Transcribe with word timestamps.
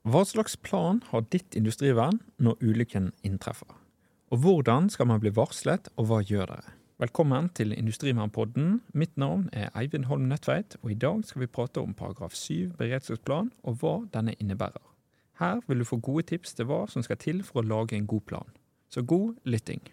Hva 0.00 0.22
slags 0.24 0.54
plan 0.56 1.02
har 1.10 1.26
ditt 1.28 1.52
industrivern 1.52 2.22
når 2.40 2.62
ulykken 2.64 3.10
inntreffer? 3.20 3.68
Og 4.32 4.38
hvordan 4.40 4.86
skal 4.88 5.10
man 5.10 5.20
bli 5.20 5.28
varslet, 5.36 5.90
og 6.00 6.06
hva 6.08 6.22
gjør 6.24 6.54
dere? 6.54 6.72
Velkommen 7.04 7.50
til 7.52 7.74
Industrivernpodden. 7.76 8.78
Mitt 8.96 9.18
navn 9.20 9.50
er 9.52 9.68
Eivind 9.76 10.08
Holm 10.08 10.24
Nødtveit, 10.30 10.78
og 10.80 10.94
i 10.94 10.96
dag 10.96 11.20
skal 11.28 11.44
vi 11.44 11.50
prate 11.52 11.84
om 11.84 11.92
paragraf 11.92 12.32
7 12.32 12.72
beredskapsplan, 12.80 13.52
og 13.60 13.76
hva 13.82 13.94
denne 14.14 14.32
innebærer. 14.40 14.80
Her 15.36 15.60
vil 15.68 15.84
du 15.84 15.84
få 15.84 16.00
gode 16.00 16.24
tips 16.32 16.56
til 16.56 16.70
hva 16.72 16.86
som 16.88 17.04
skal 17.04 17.20
til 17.20 17.44
for 17.44 17.60
å 17.60 17.68
lage 17.68 17.98
en 17.98 18.08
god 18.08 18.24
plan. 18.24 18.48
Så 18.88 19.04
god 19.04 19.36
lytting. 19.44 19.84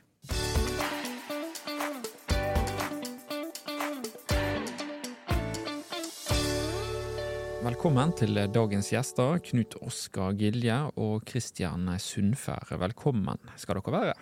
Velkommen 7.68 8.14
til 8.16 8.38
dagens 8.56 8.88
gjester, 8.94 9.42
Knut 9.44 9.74
Oskar 9.84 10.38
Gilje 10.40 10.76
og 11.04 11.26
Kristian 11.28 11.90
Sundfær. 12.00 12.70
Velkommen 12.80 13.42
skal 13.60 13.82
dere 13.82 13.92
være. 13.92 14.14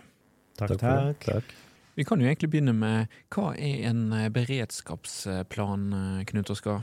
Takk, 0.58 0.74
takk. 0.82 1.28
takk. 1.28 1.52
Vi 1.94 2.08
kan 2.10 2.24
jo 2.24 2.26
egentlig 2.26 2.50
begynne 2.56 2.74
med 2.74 3.14
hva 3.36 3.52
er 3.54 3.84
en 3.92 4.02
beredskapsplan, 4.34 5.86
Knut 6.32 6.54
Oskar? 6.56 6.82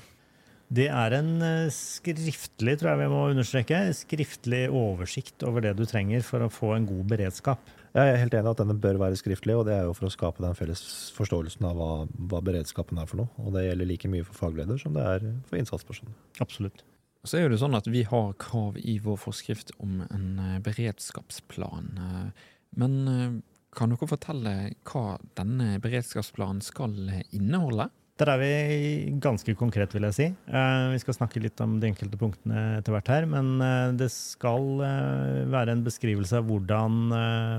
Det 0.73 0.87
er 0.89 1.13
en 1.19 1.33
eh, 1.45 1.73
skriftlig, 1.75 2.79
tror 2.81 2.95
jeg 2.95 3.01
vi 3.03 3.09
må 3.13 3.21
understreke, 3.29 3.81
skriftlig 3.97 4.63
oversikt 4.73 5.45
over 5.45 5.65
det 5.67 5.75
du 5.77 5.83
trenger 5.89 6.25
for 6.25 6.45
å 6.45 6.53
få 6.53 6.71
en 6.79 6.87
god 6.89 7.11
beredskap. 7.11 7.73
Jeg 7.93 8.09
er 8.09 8.21
helt 8.23 8.37
enig 8.39 8.55
at 8.55 8.63
denne 8.63 8.79
bør 8.81 9.03
være 9.03 9.19
skriftlig, 9.21 9.59
og 9.59 9.67
det 9.69 9.75
er 9.77 9.85
jo 9.85 9.93
for 9.99 10.09
å 10.09 10.13
skape 10.15 10.41
den 10.41 10.57
felles 10.57 10.81
forståelsen 11.19 11.69
av 11.69 11.77
hva, 11.77 11.91
hva 12.31 12.41
beredskapen 12.47 13.03
er 13.03 13.11
for 13.11 13.21
noe. 13.21 13.29
Og 13.45 13.53
det 13.53 13.67
gjelder 13.67 13.91
like 13.91 14.13
mye 14.15 14.25
for 14.25 14.47
fagleder 14.47 14.81
som 14.81 14.97
det 14.97 15.05
er 15.05 15.29
for 15.51 15.61
innsatspersoner. 15.61 16.17
Absolutt. 16.41 16.81
Så 17.29 17.39
er 17.39 17.53
det 17.53 17.61
sånn 17.61 17.77
at 17.77 17.87
Vi 17.93 18.07
har 18.09 18.33
krav 18.41 18.81
i 18.81 18.97
vår 19.03 19.21
forskrift 19.29 19.77
om 19.83 20.01
en 20.09 20.29
eh, 20.41 20.61
beredskapsplan. 20.65 21.91
Eh, 22.01 22.53
men 22.81 23.43
kan 23.77 23.93
dere 23.93 24.09
fortelle 24.09 24.55
hva 24.89 25.19
denne 25.37 25.75
beredskapsplanen 25.85 26.65
skal 26.65 26.97
inneholde? 27.29 27.91
Der 28.21 28.29
er 28.29 28.41
vi 28.43 28.49
ganske 29.25 29.55
konkret, 29.57 29.95
vil 29.97 30.05
jeg 30.05 30.15
si. 30.15 30.25
Eh, 30.29 30.87
vi 30.93 30.99
skal 31.01 31.17
snakke 31.17 31.41
litt 31.41 31.61
om 31.65 31.79
de 31.81 31.89
enkelte 31.89 32.19
punktene 32.21 32.77
etter 32.77 32.93
hvert 32.93 33.09
her. 33.09 33.25
Men 33.31 33.55
eh, 33.65 33.95
det 33.97 34.11
skal 34.13 34.83
eh, 34.85 35.39
være 35.51 35.73
en 35.73 35.85
beskrivelse 35.87 36.37
av 36.37 36.45
hvordan, 36.51 36.99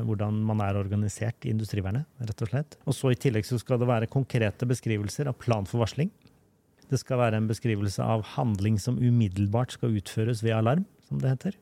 hvordan 0.06 0.38
man 0.46 0.62
er 0.62 0.78
organisert 0.78 1.48
i 1.48 1.56
industrivernet, 1.56 2.06
rett 2.22 2.46
og 2.46 2.54
slett. 2.54 2.78
Og 2.86 2.94
så 2.94 3.12
I 3.12 3.18
tillegg 3.26 3.50
så 3.50 3.58
skal 3.62 3.82
det 3.82 3.90
være 3.90 4.12
konkrete 4.14 4.70
beskrivelser 4.70 5.32
av 5.32 5.40
plan 5.42 5.66
for 5.70 5.82
varsling. 5.82 6.14
Det 6.92 7.02
skal 7.02 7.24
være 7.24 7.40
en 7.42 7.50
beskrivelse 7.50 8.06
av 8.06 8.22
handling 8.36 8.78
som 8.78 9.02
umiddelbart 9.02 9.74
skal 9.74 9.98
utføres 9.98 10.46
ved 10.46 10.54
alarm, 10.60 10.86
som 11.14 11.22
det 11.22 11.36
heter. 11.36 11.58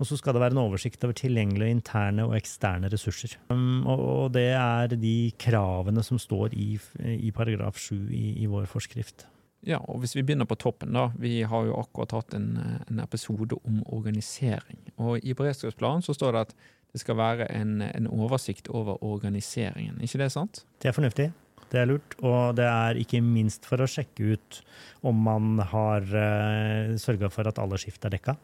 Og 0.00 0.08
så 0.08 0.18
skal 0.18 0.34
det 0.34 0.42
være 0.42 0.56
en 0.56 0.64
oversikt 0.66 1.04
over 1.06 1.16
tilgjengelige 1.16 1.78
interne 1.78 2.26
og 2.26 2.36
eksterne 2.38 2.90
ressurser. 2.92 3.38
Um, 3.52 3.86
og 3.86 4.34
det 4.34 4.50
er 4.58 4.92
de 4.98 5.32
kravene 5.40 6.04
som 6.06 6.20
står 6.20 6.54
i, 6.54 6.74
i 7.16 7.32
paragraf 7.34 7.78
7 7.80 7.94
i, 8.10 8.26
i, 8.42 8.50
vår 8.50 8.66
forskrift. 8.70 9.26
Ja, 9.66 9.80
og 9.88 10.02
hvis 10.02 10.14
vi 10.14 10.22
begynner 10.26 10.46
på 10.46 10.58
toppen, 10.60 10.92
da. 10.94 11.08
Vi 11.18 11.40
har 11.48 11.66
jo 11.66 11.78
akkurat 11.80 12.14
hatt 12.14 12.36
en, 12.38 12.52
en 12.86 13.00
episode 13.02 13.58
om 13.64 13.80
organisering. 13.86 14.78
Og 14.96 15.24
i 15.24 15.34
beredskapsplanen 15.34 16.04
så 16.06 16.14
står 16.14 16.36
det 16.36 16.44
at 16.46 16.54
det 16.94 17.02
skal 17.02 17.18
være 17.18 17.48
en, 17.52 17.80
en 17.82 18.06
oversikt 18.08 18.70
over 18.72 19.02
organiseringen. 19.04 19.98
Ikke 20.00 20.22
det 20.22 20.30
sant? 20.32 20.62
Det 20.82 20.90
er 20.90 20.96
fornuftig. 20.96 21.32
Det 21.72 21.80
er 21.80 21.88
lurt. 21.90 22.14
Og 22.22 22.54
det 22.58 22.66
er 22.68 23.00
ikke 23.00 23.20
minst 23.24 23.66
for 23.66 23.82
å 23.82 23.88
sjekke 23.90 24.36
ut 24.36 24.60
om 25.06 25.18
man 25.26 25.58
har 25.72 26.06
uh, 26.06 26.94
sørga 27.00 27.32
for 27.32 27.50
at 27.50 27.58
alle 27.62 27.80
skift 27.80 28.06
er 28.06 28.14
dekka. 28.14 28.36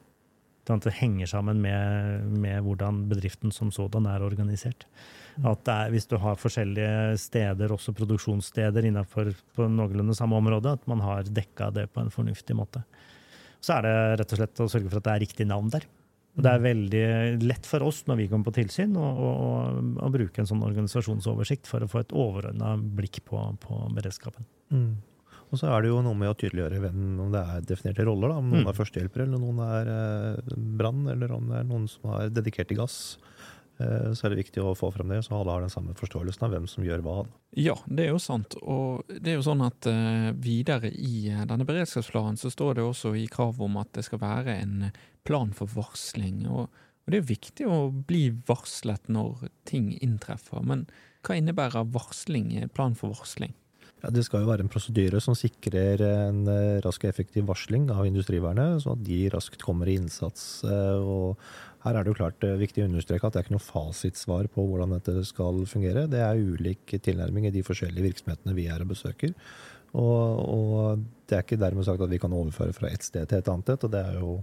Sånn 0.68 0.82
det 0.84 0.92
henger 0.94 1.26
sammen 1.26 1.58
med, 1.58 2.26
med, 2.38 2.60
hvordan 2.62 3.00
bedriften 3.10 3.50
som 3.54 3.72
sådan 3.74 4.06
er 4.06 4.22
organisert. 4.22 4.86
Mm. 5.34 5.48
At 5.50 5.70
er, 5.72 5.88
Hvis 5.90 6.06
du 6.06 6.14
har 6.22 6.38
forskjellige 6.38 7.16
steder, 7.18 7.72
også 7.74 7.94
produksjonssteder 7.98 8.86
innenfor 8.86 9.32
på 9.56 9.66
noenlunde 9.66 10.14
samme 10.14 10.38
område, 10.38 10.76
at 10.78 10.86
man 10.86 11.02
har 11.02 11.26
dekka 11.26 11.72
det 11.74 11.88
på 11.90 12.04
en 12.04 12.14
fornuftig 12.14 12.54
måte. 12.54 12.84
Så 13.62 13.78
er 13.78 13.86
det 13.86 13.96
rett 14.20 14.36
og 14.36 14.40
slett 14.40 14.62
å 14.62 14.70
sørge 14.70 14.90
for 14.90 15.02
at 15.02 15.08
det 15.08 15.16
er 15.16 15.24
riktig 15.24 15.48
navn 15.50 15.70
der. 15.74 15.88
Og 16.32 16.44
det 16.46 16.48
er 16.48 16.62
mm. 16.62 16.66
veldig 16.66 17.06
lett 17.44 17.66
for 17.68 17.84
oss 17.84 18.04
når 18.08 18.22
vi 18.22 18.28
kommer 18.30 18.48
på 18.48 18.56
tilsyn, 18.62 18.94
å 18.96 20.08
bruke 20.14 20.40
en 20.40 20.48
sånn 20.48 20.62
organisasjonsoversikt 20.64 21.68
for 21.68 21.84
å 21.84 21.90
få 21.90 22.00
et 22.00 22.14
overordna 22.16 22.76
blikk 22.78 23.20
på, 23.26 23.42
på 23.60 23.80
beredskapen. 23.98 24.46
Mm. 24.72 24.94
Og 25.52 25.60
så 25.60 25.68
er 25.68 25.84
det 25.84 25.90
jo 25.90 26.00
noe 26.00 26.16
med 26.16 26.32
å 26.32 26.36
tydeliggjøre 26.40 26.80
hvem, 26.80 27.00
om 27.20 27.32
det 27.34 27.42
er 27.44 27.64
definerte 27.68 28.06
roller. 28.08 28.32
Da. 28.32 28.40
Om 28.40 28.48
noen 28.48 28.64
mm. 28.64 28.70
er 28.70 28.78
førstehjelper, 28.78 29.26
eller 29.26 29.42
noen 29.42 29.58
er 29.66 29.90
eh, 29.92 30.54
brann, 30.80 31.04
eller 31.12 31.34
om 31.36 31.50
det 31.50 31.58
er 31.60 31.68
noen 31.68 31.84
som 31.92 32.08
er 32.16 32.32
dedikert 32.32 32.70
til 32.72 32.80
gass. 32.80 32.96
Eh, 33.82 34.12
så 34.16 34.26
er 34.26 34.32
det 34.32 34.40
viktig 34.42 34.62
å 34.64 34.74
få 34.78 34.90
frem 34.94 35.12
det, 35.12 35.22
så 35.26 35.36
alle 35.36 35.54
har 35.54 35.64
den 35.64 35.72
samme 35.72 35.96
forståelsen 35.98 36.46
av 36.46 36.54
hvem 36.54 36.68
som 36.70 36.86
gjør 36.86 37.04
hva. 37.04 37.16
Ja, 37.60 37.76
det 37.84 38.06
er 38.06 38.12
jo 38.14 38.22
sant. 38.22 38.56
Og 38.62 39.04
det 39.12 39.32
er 39.34 39.38
jo 39.38 39.46
sånn 39.46 39.64
at 39.66 39.88
eh, 39.90 40.30
videre 40.40 40.92
i 40.92 41.28
uh, 41.32 41.44
denne 41.48 41.68
beredskapsplanen 41.68 42.40
så 42.40 42.52
står 42.52 42.78
det 42.78 42.86
også 42.86 43.14
i 43.18 43.28
krav 43.32 43.60
om 43.64 43.76
at 43.80 43.92
det 43.96 44.06
skal 44.08 44.22
være 44.22 44.58
en 44.64 44.90
plan 45.28 45.52
for 45.56 45.70
varsling. 45.72 46.44
Og, 46.48 46.68
og 47.04 47.12
det 47.12 47.22
er 47.22 47.32
viktig 47.32 47.68
å 47.68 47.80
bli 47.92 48.28
varslet 48.48 49.12
når 49.12 49.48
ting 49.68 49.92
inntreffer. 50.00 50.64
Men 50.64 50.86
hva 51.26 51.38
innebærer 51.38 51.92
varsling, 51.92 52.54
plan 52.74 52.96
for 52.98 53.14
varsling? 53.14 53.52
Ja, 54.02 54.10
Det 54.10 54.24
skal 54.26 54.42
jo 54.42 54.50
være 54.50 54.64
en 54.66 54.72
prosedyre 54.72 55.20
som 55.22 55.36
sikrer 55.38 56.02
en 56.02 56.46
eh, 56.50 56.80
rask 56.82 57.04
og 57.04 57.12
effektiv 57.12 57.46
varsling 57.46 57.86
av 57.94 58.06
industrivernet, 58.08 58.82
så 58.82 58.96
at 58.96 59.04
de 59.06 59.20
raskt 59.30 59.62
kommer 59.62 59.86
i 59.86 59.94
innsats. 60.00 60.64
Eh, 60.66 60.98
og 60.98 61.38
her 61.84 61.94
er 61.94 62.02
det 62.02 62.10
jo 62.10 62.18
klart 62.18 62.46
eh, 62.46 62.58
viktig 62.58 62.82
å 62.82 62.88
understreke 62.90 63.28
at 63.28 63.36
det 63.36 63.42
er 63.42 63.46
ikke 63.46 63.56
noe 63.56 63.62
fasitsvar 63.62 64.50
på 64.50 64.66
hvordan 64.66 64.96
dette 64.96 65.22
skal 65.28 65.62
fungere. 65.70 66.08
Det 66.10 66.22
er 66.22 66.42
ulik 66.42 66.96
tilnærming 66.98 67.46
i 67.46 67.54
de 67.54 67.62
forskjellige 67.66 68.08
virksomhetene 68.08 68.56
vi 68.58 68.66
er 68.66 68.82
og 68.82 68.90
besøker. 68.90 69.36
Og, 69.92 70.42
og 70.50 71.06
det 71.28 71.36
er 71.36 71.46
ikke 71.46 71.60
dermed 71.60 71.86
sagt 71.86 72.02
at 72.02 72.10
vi 72.10 72.18
kan 72.18 72.34
overføre 72.34 72.74
fra 72.74 72.90
ett 72.90 73.06
sted 73.06 73.28
til 73.28 73.38
et 73.38 73.50
annet 73.54 73.74
et. 73.74 73.86
og 73.86 73.92
det 73.92 74.02
er 74.02 74.18
jo 74.18 74.40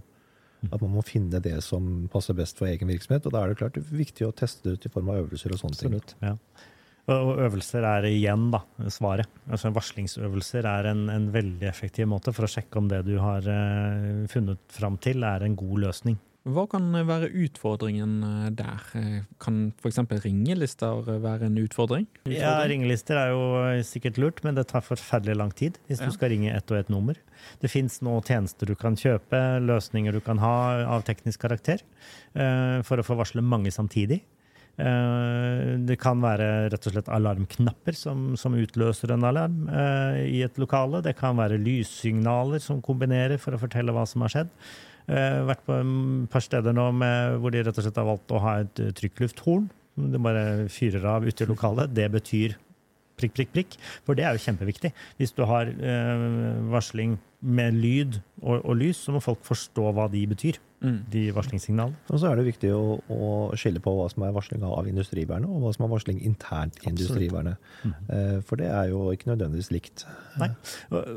at 0.68 0.82
man 0.82 0.92
må 0.92 1.02
finne 1.06 1.40
det 1.40 1.56
som 1.64 1.86
passer 2.12 2.36
best 2.36 2.58
for 2.60 2.68
egen 2.68 2.90
virksomhet. 2.90 3.24
Og 3.24 3.32
da 3.32 3.42
er 3.42 3.52
det 3.52 3.60
klart 3.62 3.78
viktig 3.80 4.26
å 4.26 4.34
teste 4.36 4.66
det 4.66 4.76
ut 4.76 4.86
i 4.86 4.92
form 4.92 5.08
av 5.12 5.22
øvelser 5.22 5.54
og 5.54 5.62
sånne 5.62 5.78
Absolutt, 5.78 6.12
ting. 6.12 6.28
Ja. 6.28 6.68
Og 7.10 7.42
øvelser 7.46 7.84
er 7.86 8.08
igjen 8.10 8.48
da, 8.54 8.62
svaret. 8.92 9.28
Altså 9.50 9.72
Varslingsøvelser 9.74 10.66
er 10.68 10.90
en, 10.92 11.06
en, 11.12 11.28
veldig 11.34 11.68
effektiv 11.70 12.08
måte 12.10 12.34
for 12.36 12.46
å 12.46 12.50
sjekke 12.50 12.80
om 12.80 12.90
det 12.90 13.02
du 13.08 13.16
har 13.22 13.46
uh, 13.46 14.26
funnet 14.30 14.62
fram 14.72 14.98
til, 15.02 15.24
er 15.26 15.46
en 15.46 15.56
god 15.58 15.86
løsning. 15.86 16.18
Hva 16.50 16.62
kan 16.72 16.86
være 17.04 17.28
utfordringen 17.36 18.12
eh, 18.24 18.46
der? 18.56 18.84
Kan 19.44 19.58
f.eks. 19.76 19.98
ringelister 20.24 21.02
være 21.04 21.50
en 21.50 21.58
utfordring? 21.60 22.06
utfordring? 22.08 22.32
Ja, 22.32 22.54
Ringelister 22.64 23.20
er 23.20 23.34
jo 23.34 23.42
sikkert 23.84 24.16
lurt, 24.22 24.40
men 24.46 24.56
det 24.56 24.70
tar 24.70 24.86
forferdelig 24.86 25.36
lang 25.36 25.52
tid 25.52 25.76
hvis 25.84 26.00
ja. 26.00 26.08
du 26.08 26.16
skal 26.16 26.32
ringe 26.32 26.54
ett 26.54 26.72
og 26.72 26.80
ett 26.80 26.88
nummer. 26.88 27.20
Det 27.60 27.68
fins 27.68 28.00
nå 28.00 28.16
tjenester 28.24 28.72
du 28.72 28.74
kan 28.78 28.96
kjøpe, 28.96 29.36
løsninger 29.68 30.16
du 30.16 30.22
kan 30.24 30.40
ha 30.40 30.54
av 30.96 31.04
teknisk 31.04 31.44
karakter, 31.44 31.84
for 32.32 33.00
å 33.00 33.04
få 33.04 33.20
varsle 33.20 33.44
mange 33.44 33.72
samtidig. 33.74 34.22
Eh, 34.80 35.72
det 35.84 35.96
kan 36.00 36.22
være 36.22 36.70
rett 36.72 36.86
og 36.88 36.94
slett 36.94 37.10
alarmknapper 37.12 37.96
som, 37.96 38.30
som 38.40 38.56
utløser 38.56 39.12
en 39.12 39.26
alarm 39.28 39.66
uh, 39.68 40.20
i 40.22 40.40
et 40.46 40.60
lokale. 40.60 41.02
Det 41.04 41.16
kan 41.18 41.36
være 41.40 41.60
lyssignaler 41.60 42.62
som 42.62 42.80
kombinerer 42.84 43.40
for 43.40 43.56
å 43.56 43.60
fortelle 43.60 43.94
hva 43.96 44.06
som 44.08 44.24
har 44.24 44.34
skjedd. 44.36 44.54
Uh, 45.10 45.42
vært 45.50 45.66
på 45.66 45.76
et 45.80 46.30
par 46.32 46.46
steder 46.46 46.76
nå 46.76 46.86
med, 46.96 47.36
hvor 47.42 47.52
de 47.52 47.64
rett 47.66 47.76
og 47.76 47.86
slett 47.86 48.00
har 48.00 48.08
valgt 48.08 48.32
å 48.32 48.42
ha 48.44 48.56
et 48.62 48.82
trykklufthorn. 49.00 49.68
Det 50.00 50.22
bare 50.22 50.44
fyrer 50.72 51.04
av 51.16 51.26
ute 51.26 51.44
i 51.44 51.50
lokalet. 51.50 51.92
Det 51.92 52.06
betyr 52.14 52.56
prikk, 53.20 53.36
prikk, 53.36 53.52
prikk. 53.56 53.76
For 54.06 54.18
det 54.18 54.26
er 54.26 54.36
jo 54.36 54.44
kjempeviktig. 54.46 54.92
Hvis 55.20 55.36
du 55.36 55.44
har 55.48 55.70
uh, 55.70 56.24
varsling 56.72 57.18
med 57.40 57.76
lyd 57.80 58.18
og, 58.42 58.58
og, 58.58 58.74
lys, 58.76 58.98
så 59.00 59.14
må 59.14 59.22
folk 59.24 59.40
forstå 59.46 59.92
hva 59.96 60.08
de 60.12 60.26
betyr. 60.28 60.58
Mm. 60.80 60.96
De 61.12 61.22
varslingssignalene. 61.36 61.98
Og 62.08 62.20
så 62.22 62.30
er 62.30 62.38
det 62.40 62.46
viktig 62.46 62.70
å, 62.72 62.98
å, 63.12 63.30
skille 63.60 63.82
på 63.84 63.92
hva 63.92 64.06
som 64.08 64.24
er 64.24 64.32
varsling 64.32 64.62
av 64.64 64.88
industrivernet, 64.88 65.48
og 65.48 65.66
hva 65.66 65.72
som 65.76 65.84
er 65.84 65.90
varsling 65.92 66.22
internt 66.24 66.78
i 66.80 66.88
industrivernet. 66.88 67.72
Mm. 67.84 67.96
Uh, 68.08 68.38
for 68.48 68.60
det 68.60 68.70
er 68.72 68.92
jo 68.92 69.02
ikke 69.12 69.32
nødvendigvis 69.32 69.72
likt. 69.74 70.06
Nei, 70.40 70.52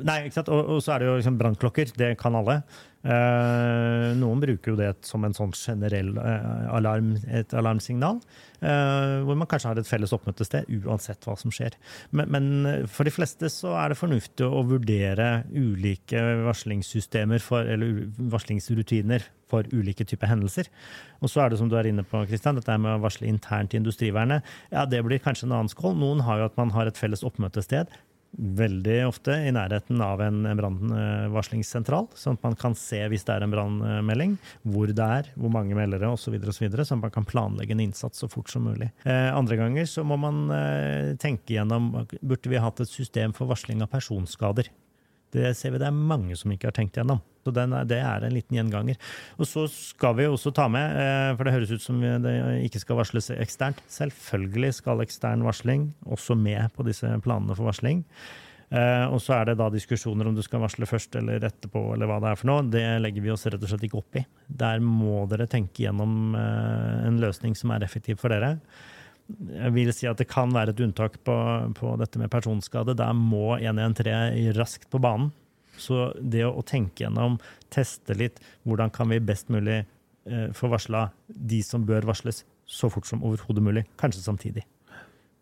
Nei 0.03 0.17
ikke 0.25 0.41
sant? 0.41 0.51
Og, 0.51 0.75
og 0.75 0.83
så 0.83 0.95
er 0.95 1.03
det 1.03 1.11
jo 1.11 1.19
liksom 1.21 1.39
brannklokker. 1.39 1.95
Det 1.99 2.11
kan 2.19 2.35
alle. 2.39 2.61
Uh, 3.03 4.13
noen 4.15 4.39
bruker 4.39 4.71
jo 4.71 4.79
det 4.79 4.93
som 5.03 5.25
en 5.27 5.33
sånn 5.35 5.51
generell 5.57 6.13
eh, 6.21 6.67
alarm, 6.71 7.09
et 7.27 7.51
alarmsignal, 7.57 8.21
eh, 8.63 9.15
hvor 9.27 9.35
man 9.35 9.49
kanskje 9.49 9.71
har 9.71 9.81
et 9.81 9.89
felles 9.89 10.13
oppmøtested 10.15 10.69
uansett 10.79 11.27
hva 11.27 11.35
som 11.39 11.51
skjer. 11.51 11.75
Men, 12.15 12.31
men, 12.31 12.85
for 12.87 13.07
de 13.07 13.11
fleste 13.11 13.49
så 13.51 13.73
er 13.81 13.91
det 13.91 13.99
fornuftig 13.99 14.47
å 14.47 14.63
vurdere 14.69 15.27
ulike 15.51 16.21
varslingssystemer 16.45 17.43
for, 17.43 17.67
eller 17.67 18.05
varslingsrutiner 18.31 19.27
for 19.51 19.67
ulike 19.75 20.07
typer 20.07 20.31
hendelser. 20.31 20.71
Og 21.19 21.31
så 21.31 21.43
er 21.43 21.51
det 21.51 21.59
som 21.59 21.69
du 21.71 21.75
er 21.79 21.91
inne 21.91 22.07
på, 22.07 22.23
Kristian, 22.29 22.57
dette 22.59 22.79
med 22.79 22.95
å 22.95 23.03
varsle 23.03 23.27
internt 23.27 23.75
i 23.75 23.81
industrivernet. 23.81 24.47
Ja, 24.71 24.87
det 24.89 25.03
blir 25.05 25.21
kanskje 25.23 25.49
en 25.49 25.57
annen 25.59 25.71
skål. 25.71 25.99
Noen 25.99 26.23
har 26.27 26.39
jo 26.39 26.49
at 26.49 26.59
man 26.59 26.71
har 26.77 26.87
et 26.87 26.99
felles 26.99 27.25
oppmøtested 27.27 27.91
veldig 28.37 28.97
ofte 29.07 29.35
i 29.45 29.51
nærheten 29.53 30.01
av 30.03 30.21
en 30.25 30.41
brannvarslingssentral, 30.57 32.07
sånn 32.17 32.39
at 32.39 32.45
man 32.47 32.57
kan 32.59 32.75
se 32.77 33.01
hvis 33.11 33.25
det 33.27 33.35
er 33.35 33.45
en 33.45 33.53
brannmelding, 33.53 34.37
hvor 34.73 34.89
det 34.89 35.09
er, 35.19 35.29
hvor 35.37 35.53
mange 35.53 35.77
meldere 35.77 36.09
osv., 36.13 36.37
så 36.43 36.65
videre, 36.65 36.85
sånn 36.87 37.01
at 37.01 37.07
man 37.07 37.15
kan 37.15 37.27
planlegge 37.29 37.75
en 37.75 37.83
innsats 37.85 38.23
så 38.23 38.29
fort 38.31 38.51
som 38.51 38.65
mulig. 38.67 38.89
Eh, 39.05 39.29
andre 39.33 39.59
ganger 39.59 39.89
så 39.89 40.05
må 40.07 40.17
man 40.21 40.45
eh, 40.53 41.13
tenke 41.21 41.55
gjennom 41.55 41.91
burde 42.21 42.49
vi 42.49 42.61
hatt 42.61 42.81
et 42.83 42.91
system 42.91 43.35
for 43.37 43.49
varsling 43.51 43.83
av 43.85 43.91
personskader. 43.93 44.69
Det 45.33 45.53
ser 45.57 45.73
vi 45.73 45.81
det 45.81 45.89
er 45.89 45.95
mange 46.13 46.37
som 46.39 46.53
ikke 46.53 46.69
har 46.69 46.77
tenkt 46.77 46.99
gjennom. 46.99 47.21
Så 47.43 47.51
er, 47.51 47.73
det 47.89 47.99
er 47.99 48.23
en 48.23 48.35
liten 48.35 48.55
gjenganger. 48.55 48.99
Og 49.35 49.49
så 49.49 49.65
skal 49.71 50.15
vi 50.19 50.29
også 50.29 50.53
ta 50.55 50.69
med, 50.71 50.95
eh, 51.01 51.33
for 51.35 51.47
det 51.47 51.55
høres 51.57 51.73
ut 51.73 51.83
som 51.83 51.99
det 51.99 52.37
ikke 52.69 52.81
skal 52.83 53.01
varsles 53.01 53.33
eksternt. 53.35 53.83
Selvfølgelig 53.91 54.77
skal 54.79 55.03
ekstern 55.03 55.43
varsling 55.43 55.89
også 56.07 56.37
med 56.39 56.71
på 56.77 56.87
disse 56.87 57.09
planene 57.25 57.57
for 57.57 57.67
varsling. 57.67 58.05
Eh, 58.73 59.05
og 59.11 59.19
så 59.21 59.35
er 59.37 59.51
det 59.51 59.59
da 59.59 59.67
diskusjoner 59.69 60.25
om 60.25 60.37
du 60.37 60.41
skal 60.45 60.63
varsle 60.63 60.87
først 60.89 61.19
eller 61.19 61.43
etterpå, 61.45 61.91
eller 61.93 62.09
hva 62.09 62.17
det 62.23 62.31
er 62.31 62.39
for 62.39 62.49
noe. 62.49 62.63
Det 62.73 62.85
legger 63.03 63.25
vi 63.25 63.33
oss 63.33 63.45
rett 63.45 63.61
og 63.61 63.69
slett 63.69 63.85
ikke 63.89 63.99
opp 63.99 64.17
i. 64.17 64.23
Der 64.63 64.81
må 64.81 65.27
dere 65.29 65.49
tenke 65.51 65.85
gjennom 65.85 66.33
eh, 66.39 67.03
en 67.09 67.19
løsning 67.21 67.57
som 67.59 67.75
er 67.75 67.85
effektiv 67.85 68.21
for 68.23 68.33
dere. 68.33 68.55
Jeg 69.27 69.73
vil 69.75 69.91
si 69.95 70.07
at 70.09 70.19
det 70.19 70.27
kan 70.29 70.51
være 70.53 70.73
et 70.73 70.81
unntak 70.83 71.15
på, 71.25 71.35
på 71.77 71.93
dette 72.01 72.19
med 72.19 72.31
personskade. 72.33 72.95
Der 72.99 73.15
må 73.15 73.55
113 73.57 74.51
raskt 74.57 74.89
på 74.91 75.01
banen. 75.03 75.31
Så 75.79 76.11
det 76.19 76.43
å, 76.45 76.61
tenke 76.67 77.05
gjennom, 77.05 77.39
teste 77.73 78.13
litt, 78.17 78.37
hvordan 78.67 78.91
kan 78.93 79.09
vi 79.09 79.23
best 79.23 79.49
mulig 79.53 79.79
eh, 79.81 80.49
få 80.53 80.69
varsla 80.69 81.07
de 81.27 81.63
som 81.65 81.87
bør 81.87 82.05
varsles, 82.11 82.43
så 82.69 82.91
fort 82.93 83.09
som 83.09 83.23
overhodet 83.25 83.63
mulig. 83.65 83.85
Kanskje 83.99 84.21
samtidig. 84.21 84.67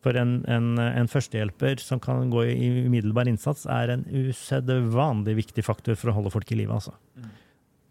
For 0.02 0.18
en, 0.18 0.40
en, 0.50 0.74
en, 0.82 1.10
førstehjelper 1.12 1.82
som 1.84 2.00
kan 2.02 2.32
gå 2.34 2.48
i 2.50 2.70
umiddelbar 2.88 3.30
innsats, 3.30 3.68
er 3.70 3.94
en 3.94 4.08
usedvanlig 4.10 5.36
viktig 5.44 5.66
faktor 5.66 6.00
for 6.00 6.10
å 6.10 6.16
holde 6.18 6.32
folk 6.34 6.50
i 6.54 6.58
live. 6.58 6.74
Altså. 6.74 6.96
Mm. 7.20 7.30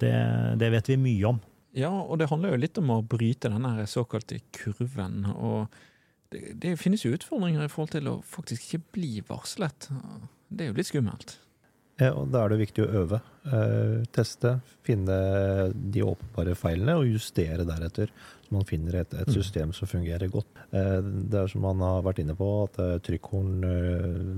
Det, 0.03 0.15
det, 0.59 0.73
vet 0.75 0.91
vi 0.91 0.99
mye 0.99 1.31
om. 1.31 1.39
Ja, 1.77 1.91
og 1.91 2.19
det 2.19 2.31
handler 2.31 2.55
jo 2.55 2.63
litt 2.65 2.79
om 2.81 2.91
å 2.91 3.03
bryte 3.07 3.51
denne 3.53 3.87
såkalte 3.87 4.41
kurven. 4.57 5.23
og 5.31 5.71
det, 6.31 6.55
det 6.63 6.77
finnes 6.79 7.05
jo 7.05 7.13
utfordringer 7.15 7.67
i 7.67 7.71
forhold 7.71 7.95
til 7.97 8.11
å 8.11 8.17
faktisk 8.27 8.67
ikke 8.67 8.97
bli 8.97 9.13
varslet. 9.27 9.89
Det 10.49 10.67
er 10.67 10.71
jo 10.71 10.79
litt 10.79 10.91
skummelt. 10.91 11.39
Ja, 12.01 12.15
og 12.17 12.31
Da 12.33 12.45
er 12.45 12.55
det 12.55 12.63
viktig 12.63 12.87
å 12.87 12.93
øve. 13.03 13.21
Eh, 13.41 14.03
teste, 14.13 14.59
finne 14.85 15.15
de 15.73 16.03
åpenbare 16.05 16.53
feilene 16.59 16.99
og 17.01 17.09
justere 17.09 17.65
deretter. 17.65 18.13
Så 18.45 18.53
man 18.53 18.67
finner 18.69 18.99
et, 19.01 19.15
et 19.17 19.31
mm. 19.31 19.33
system 19.33 19.73
som 19.73 19.89
fungerer 19.89 20.29
godt. 20.29 20.51
Eh, 20.77 20.99
det 21.01 21.39
er 21.41 21.49
som 21.49 21.65
man 21.65 21.81
har 21.85 22.05
vært 22.05 22.21
inne 22.21 22.37
på, 22.37 22.49
at 22.67 22.77
eh, 22.85 22.99
trykkhorn 23.07 23.65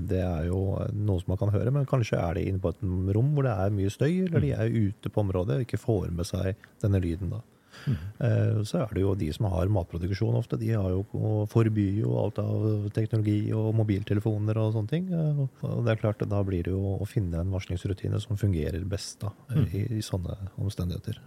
det 0.07 0.21
er 0.23 0.47
jo 0.47 0.61
noe 0.95 1.19
som 1.19 1.33
man 1.33 1.41
kan 1.41 1.51
høre, 1.51 1.73
men 1.75 1.89
kanskje 1.89 2.21
er 2.21 2.39
de 2.39 2.47
inne 2.47 2.63
på 2.63 2.71
et 2.71 2.85
rom 3.17 3.33
hvor 3.35 3.47
det 3.47 3.57
er 3.65 3.75
mye 3.75 3.91
støy, 3.91 4.11
eller 4.29 4.39
de 4.39 4.53
mm. 4.53 4.61
er 4.61 4.77
ute 4.87 5.11
på 5.11 5.25
området 5.25 5.59
og 5.59 5.67
ikke 5.67 5.83
får 5.83 6.07
med 6.15 6.29
seg 6.29 6.69
denne 6.85 7.03
lyden. 7.03 7.35
da. 7.35 7.43
Mm. 7.87 8.63
Så 8.67 8.79
er 8.81 8.93
det 8.95 9.03
jo 9.03 9.13
de 9.19 9.29
som 9.35 9.47
har 9.51 9.71
matproduksjon 9.73 10.37
ofte. 10.39 10.59
De 10.61 10.71
har 10.71 10.89
jo 10.93 11.03
forbyr 11.51 11.99
jo 12.03 12.15
alt 12.21 12.39
av 12.41 12.87
teknologi 12.95 13.51
og 13.55 13.73
mobiltelefoner 13.79 14.59
og 14.61 14.73
sånne 14.77 14.93
ting. 14.93 15.09
Og 15.13 15.83
det 15.85 15.95
er 15.95 16.01
klart, 16.01 16.23
da 16.29 16.41
blir 16.47 16.65
det 16.65 16.73
jo 16.73 16.97
å 16.97 17.09
finne 17.09 17.41
en 17.41 17.53
varslingsrutine 17.53 18.21
som 18.23 18.39
fungerer 18.39 18.85
best 18.89 19.21
da, 19.25 19.33
mm. 19.51 19.65
i, 19.71 19.85
i 19.99 20.03
sånne 20.05 20.37
omstendigheter. 20.61 21.19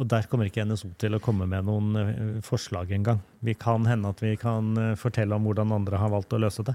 Og 0.00 0.08
der 0.08 0.24
kommer 0.30 0.48
ikke 0.48 0.64
NSO 0.64 0.88
til 1.00 1.14
å 1.14 1.20
komme 1.22 1.46
med 1.50 1.66
noen 1.68 1.98
eh, 2.00 2.20
forslag 2.44 2.94
engang. 2.96 3.20
Vi 3.44 3.54
kan 3.58 3.84
hende 3.86 4.12
at 4.12 4.22
vi 4.24 4.32
kan 4.40 4.70
eh, 4.80 4.94
fortelle 4.98 5.36
om 5.36 5.44
hvordan 5.46 5.74
andre 5.76 6.00
har 6.00 6.12
valgt 6.14 6.32
å 6.32 6.40
løse 6.40 6.64
det, 6.66 6.74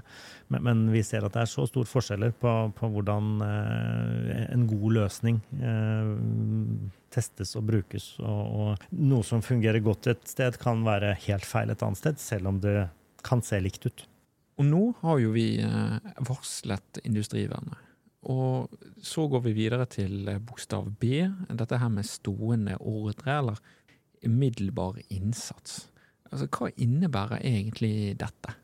men, 0.52 0.62
men 0.66 0.84
vi 0.92 1.02
ser 1.06 1.26
at 1.26 1.34
det 1.34 1.42
er 1.42 1.50
så 1.50 1.66
store 1.68 1.88
forskjeller 1.90 2.36
på, 2.38 2.52
på 2.78 2.90
hvordan 2.94 3.32
eh, 3.44 4.44
en 4.54 4.68
god 4.70 4.94
løsning 5.00 5.40
eh, 5.58 6.12
testes 7.14 7.56
og 7.58 7.66
brukes. 7.72 8.12
Og, 8.22 8.44
og, 8.60 8.86
noe 8.94 9.26
som 9.26 9.42
fungerer 9.44 9.82
godt 9.84 10.12
et 10.14 10.22
sted, 10.30 10.60
kan 10.62 10.86
være 10.86 11.16
helt 11.26 11.48
feil 11.48 11.74
et 11.74 11.82
annet 11.84 12.00
sted, 12.00 12.22
selv 12.22 12.52
om 12.52 12.62
det 12.62 12.78
kan 13.26 13.42
se 13.44 13.58
likt 13.60 13.88
ut. 13.88 14.06
Og 14.58 14.66
nå 14.66 14.84
har 15.02 15.20
jo 15.22 15.34
vi 15.34 15.50
eh, 15.62 16.14
varslet 16.26 17.02
Industrivernet. 17.06 17.87
Og 18.26 18.72
så 19.04 19.28
går 19.30 19.44
vi 19.46 19.54
videre 19.54 19.86
til 19.90 20.28
eh, 20.28 20.40
bokstav 20.42 20.88
B, 20.98 21.22
dette 21.54 21.78
her 21.78 21.92
med 21.92 22.08
stående 22.08 22.78
ordre, 22.80 23.38
eller 23.38 23.60
umiddelbar 24.26 24.98
innsats. 25.14 25.84
Altså, 26.32 26.48
hva 26.50 26.72
innebærer 26.76 27.44
egentlig 27.46 28.16
dette? 28.18 28.56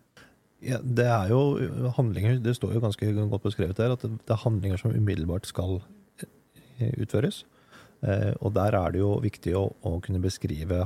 Ja, 0.65 0.81
det 0.81 1.07
er 1.07 1.31
jo 1.31 1.91
handlinger, 1.97 2.39
det 2.43 2.57
står 2.57 2.75
jo 2.75 2.83
ganske 2.83 3.11
godt 3.31 3.45
beskrevet 3.45 3.79
der, 3.79 3.95
at 3.95 4.03
det 4.03 4.33
er 4.33 4.43
handlinger 4.43 4.81
som 4.81 4.95
umiddelbart 4.97 5.47
skal 5.47 5.79
eh, 6.25 6.93
utføres. 6.99 7.45
Eh, 8.05 8.33
og 8.41 8.53
der 8.57 8.77
er 8.77 8.93
det 8.93 9.01
jo 9.01 9.15
viktig 9.23 9.55
å, 9.57 9.65
å, 9.87 9.97
kunne 10.05 10.21
beskrive 10.25 10.83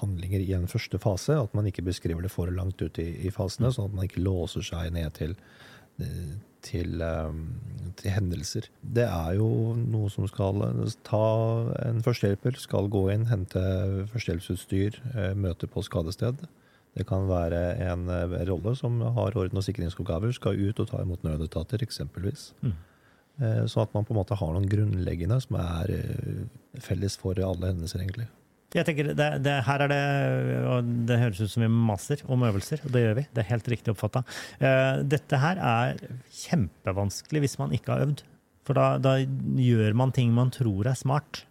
handlinger 0.00 0.42
i 0.42 0.54
en 0.56 0.66
første 0.70 0.98
fase. 1.02 1.36
At 1.38 1.54
man 1.54 1.68
ikke 1.68 1.84
beskriver 1.86 2.24
det 2.24 2.32
for 2.32 2.50
langt 2.50 2.82
ut 2.82 2.98
i, 3.02 3.10
i 3.26 3.34
fasene, 3.34 3.70
sånn 3.74 3.90
at 3.90 3.98
man 3.98 4.08
ikke 4.08 4.24
låser 4.24 4.66
seg 4.66 4.94
ned 4.94 5.14
til 5.18 5.36
til, 6.66 7.00
ehm, 7.02 7.42
til, 7.96 8.10
hendelser. 8.10 8.68
Det 8.82 9.06
er 9.06 9.36
jo 9.38 9.48
noe 9.78 10.10
som 10.12 10.26
skal 10.28 10.62
ta 11.06 11.24
En 11.86 12.02
førstehjelper 12.04 12.58
skal 12.60 12.90
gå 12.92 13.06
inn, 13.14 13.28
hente 13.30 13.62
førstehjelpsutstyr, 14.12 15.00
eh, 15.14 15.34
møte 15.34 15.66
på 15.66 15.84
skadested. 15.86 16.46
Det 16.96 17.06
kan 17.06 17.28
være 17.28 17.76
en 17.90 18.08
eh, 18.08 18.44
rolle 18.48 18.76
som 18.76 19.00
har 19.00 19.36
orden- 19.36 19.56
og 19.56 19.64
sikringsoppgaver, 19.64 20.32
skal 20.32 20.58
ut 20.58 20.80
og 20.80 20.88
ta 20.88 21.02
imot 21.02 21.22
nødetater, 21.22 21.82
eksempelvis. 21.82 22.52
Mm. 22.62 22.76
Sånn 23.68 23.82
at 23.82 23.92
man 23.92 24.06
på 24.08 24.14
en 24.14 24.16
måte 24.16 24.36
har 24.40 24.52
noen 24.54 24.64
grunnleggende 24.64 25.36
som 25.44 25.58
er 25.60 25.90
felles 26.80 27.18
for 27.20 27.36
alle 27.36 27.68
hendelser, 27.68 28.00
egentlig. 28.00 28.24
Jeg 28.76 28.84
tenker, 28.84 29.10
det, 29.16 29.26
det, 29.40 29.56
her 29.64 29.82
er 29.86 29.90
det, 29.92 30.00
og 30.68 30.88
det 31.08 31.16
høres 31.22 31.40
ut 31.40 31.52
som 31.52 31.64
vi 31.64 31.72
maser 31.72 32.22
om 32.28 32.44
øvelser, 32.44 32.82
og 32.84 32.92
det 32.92 33.04
gjør 33.06 33.18
vi. 33.18 33.26
Det 33.32 33.42
er 33.42 33.50
helt 33.54 33.70
riktig 33.72 33.92
oppfatta. 33.94 34.22
Uh, 34.60 35.02
dette 35.16 35.40
her 35.40 35.60
er 35.64 36.02
kjempevanskelig 36.42 37.46
hvis 37.46 37.58
man 37.62 37.72
ikke 37.76 37.94
har 37.94 38.04
øvd. 38.04 38.24
For 38.66 38.76
da, 38.76 38.96
da 39.00 39.16
gjør 39.22 39.96
man 39.96 40.12
ting 40.12 40.34
man 40.36 40.52
tror 40.52 40.90
er 40.90 40.98
smart. 40.98 41.46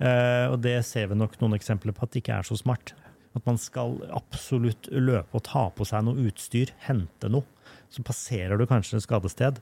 Uh, 0.00 0.52
og 0.52 0.60
det 0.64 0.78
ser 0.88 1.08
vi 1.08 1.16
nok 1.16 1.38
noen 1.40 1.56
eksempler 1.56 1.96
på 1.96 2.04
at 2.04 2.12
det 2.12 2.24
ikke 2.24 2.40
er 2.40 2.48
så 2.48 2.58
smart. 2.60 2.92
At 3.36 3.46
man 3.46 3.60
skal 3.62 3.96
absolutt 4.12 4.90
løpe 4.92 5.38
og 5.38 5.46
ta 5.46 5.68
på 5.72 5.86
seg 5.88 6.04
noe 6.04 6.28
utstyr, 6.28 6.74
hente 6.84 7.30
noe. 7.32 7.46
Så 7.90 8.04
passerer 8.06 8.58
du 8.58 8.66
kanskje 8.70 9.00
et 9.00 9.04
skadested 9.04 9.58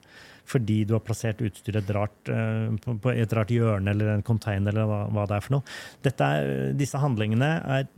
fordi 0.49 0.83
du 0.89 0.95
har 0.97 1.05
plassert 1.05 1.41
utstyret 1.45 1.89
rart, 1.97 2.17
uh, 2.29 2.73
på 2.85 3.13
et 3.13 3.33
rart 3.37 3.53
hjørne 3.53 3.93
eller 3.93 4.15
en 4.15 4.25
container 4.25 4.73
eller 4.73 4.89
hva, 4.89 5.01
hva 5.13 5.27
det 5.29 5.39
er 5.39 5.45
for 5.45 5.57
noe. 5.59 5.75
Er, 6.09 6.53
disse 6.77 7.01
handlingene 7.01 7.51
er 7.79 7.89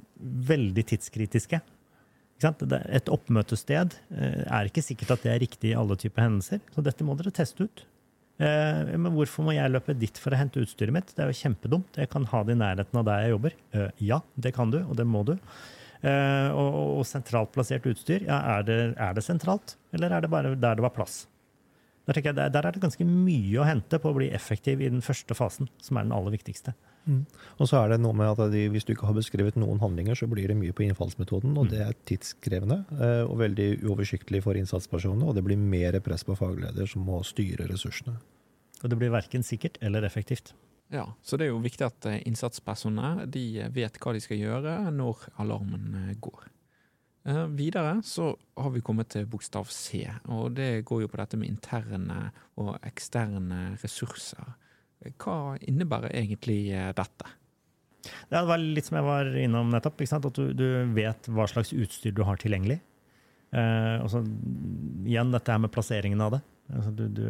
veldig 0.51 0.87
tidskritiske. 0.93 1.61
Et 2.41 3.13
oppmøtested 3.13 3.95
uh, 3.95 4.43
er 4.47 4.71
ikke 4.71 4.85
sikkert 4.87 5.17
at 5.17 5.27
det 5.27 5.35
er 5.35 5.43
riktig 5.43 5.73
i 5.73 5.79
alle 5.79 5.99
typer 5.99 6.27
hendelser, 6.27 6.63
så 6.75 6.85
dette 6.87 7.07
må 7.07 7.19
dere 7.19 7.35
teste 7.35 7.67
ut. 7.67 7.85
Uh, 8.41 8.97
men 8.97 9.11
hvorfor 9.15 9.45
må 9.47 9.55
jeg 9.55 9.75
løpe 9.75 9.99
dit 9.99 10.19
for 10.19 10.35
å 10.35 10.39
hente 10.41 10.63
utstyret 10.63 10.95
mitt? 10.95 11.11
Det 11.15 11.27
er 11.27 11.35
jo 11.35 11.41
kjempedumt. 11.43 11.99
Jeg 12.01 12.11
kan 12.15 12.27
ha 12.31 12.47
det 12.47 12.55
i 12.55 12.63
nærheten 12.63 13.03
av 13.03 13.11
der 13.11 13.27
jeg 13.27 13.35
jobber. 13.37 13.59
ja, 13.99 14.23
det 14.35 14.55
kan 14.57 14.73
du, 14.73 14.81
og 14.87 14.95
det 14.99 15.07
må 15.11 15.27
du. 15.27 15.37
Og, 16.01 16.77
og, 16.99 17.03
sentralt 17.05 17.51
plassert 17.53 17.85
utstyr, 17.91 18.23
ja, 18.25 18.39
er 18.57 18.63
det, 18.65 18.79
er 18.97 19.17
det 19.17 19.25
sentralt, 19.27 19.75
eller 19.93 20.15
er 20.17 20.25
det 20.25 20.31
bare 20.33 20.55
der 20.57 20.79
det 20.79 20.85
var 20.87 20.95
plass? 20.97 21.27
Der, 22.09 22.19
jeg, 22.25 22.35
der, 22.35 22.65
er 22.65 22.73
det 22.75 22.83
ganske 22.83 23.05
mye 23.07 23.61
å 23.61 23.67
hente 23.69 24.01
på 24.01 24.11
å 24.11 24.17
bli 24.17 24.31
effektiv 24.35 24.81
i 24.83 24.89
den 24.91 25.05
første 25.05 25.37
fasen, 25.37 25.69
som 25.85 25.99
er 26.01 26.09
den 26.09 26.15
aller 26.17 26.33
viktigste. 26.35 26.73
Mm. 27.09 27.23
Og 27.63 27.69
så 27.71 27.79
er 27.81 27.93
det 27.93 28.01
noe 28.03 28.17
med 28.17 28.29
at 28.29 28.53
de, 28.53 28.67
Hvis 28.73 28.85
du 28.85 28.93
ikke 28.93 29.09
har 29.09 29.17
beskrevet 29.17 29.57
noen 29.59 29.81
handlinger, 29.81 30.19
så 30.19 30.29
blir 30.31 30.51
det 30.51 30.57
mye 30.59 30.75
på 30.77 30.85
innfallsmetoden. 30.85 31.55
og 31.57 31.69
mm. 31.69 31.71
Det 31.73 31.83
er 31.85 32.01
tidskrevende 32.09 32.81
eh, 32.99 33.23
og 33.25 33.39
veldig 33.41 33.69
uoversiktlig 33.87 34.43
for 34.45 34.59
innsatspersonene. 34.59 35.29
Og 35.29 35.39
det 35.39 35.45
blir 35.47 35.61
mer 35.61 36.01
press 36.05 36.27
på 36.27 36.37
fagleder 36.39 36.91
som 36.91 37.07
må 37.07 37.23
styre 37.27 37.69
ressursene. 37.71 38.19
Og 38.81 38.91
det 38.91 38.99
blir 39.01 39.13
verken 39.13 39.45
sikkert 39.47 39.79
eller 39.85 40.05
effektivt. 40.09 40.55
Ja, 40.91 41.07
Så 41.23 41.39
det 41.39 41.47
er 41.47 41.53
jo 41.53 41.63
viktig 41.63 41.87
at 41.87 42.07
eh, 42.11 42.23
innsatspersonene 42.27 43.29
de 43.31 43.63
vet 43.71 43.99
hva 44.03 44.15
de 44.17 44.23
skal 44.23 44.41
gjøre 44.41 44.73
når 44.95 45.29
alarmen 45.43 45.93
eh, 46.01 46.17
går. 46.19 46.49
Eh, 47.29 47.45
videre 47.55 48.01
så 48.07 48.33
har 48.57 48.73
vi 48.75 48.83
kommet 48.83 49.13
til 49.15 49.29
bokstav 49.31 49.69
C, 49.71 50.03
og 50.33 50.57
det 50.57 50.83
går 50.89 51.05
jo 51.05 51.11
på 51.13 51.21
dette 51.21 51.39
med 51.39 51.53
interne 51.53 52.31
og 52.59 52.75
eksterne 52.87 53.77
ressurser. 53.83 54.57
Hva 55.21 55.57
innebærer 55.63 56.13
egentlig 56.17 56.73
eh, 56.75 56.91
dette? 56.97 57.37
Det 58.31 58.41
var 58.49 58.61
litt 58.61 58.89
som 58.89 58.99
jeg 58.99 59.07
var 59.07 59.29
innom 59.37 59.73
nettopp. 59.73 60.01
At 60.01 60.31
du, 60.37 60.47
du, 60.57 60.67
vet 60.97 61.29
hva 61.29 61.47
slags 61.49 61.75
utstyr 61.77 62.15
du 62.17 62.23
har 62.25 62.41
tilgjengelig. 62.41 62.81
Eh, 63.51 63.97
og 64.01 64.09
så 64.13 64.23
igjen 65.05 65.33
dette 65.35 65.53
her 65.53 65.61
med 65.61 65.73
plasseringen 65.75 66.25
av 66.25 66.39
det. 66.39 66.41
Altså, 66.77 66.93
du, 66.97 67.05
du, 67.15 67.27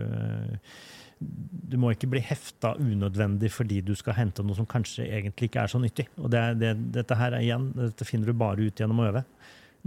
du, 1.21 1.77
må 1.81 1.93
ikke 1.95 2.11
bli 2.13 2.23
hefta 2.25 2.75
unødvendig 2.81 3.53
fordi 3.55 3.81
du 3.85 3.95
skal 3.99 4.19
hente 4.19 4.45
noe 4.47 4.59
som 4.59 4.69
kanskje 4.69 5.09
egentlig 5.09 5.51
ikke 5.51 5.65
er 5.65 5.73
så 5.73 5.81
nyttig. 5.83 6.09
Og 6.21 6.31
det, 6.33 6.45
det, 6.63 6.75
dette 6.99 7.19
her 7.19 7.39
igjen, 7.41 7.71
dette 7.79 8.09
finner 8.09 8.31
du 8.31 8.37
bare 8.37 8.69
ut 8.69 8.85
gjennom 8.85 9.03
å 9.03 9.09
øve. 9.11 9.25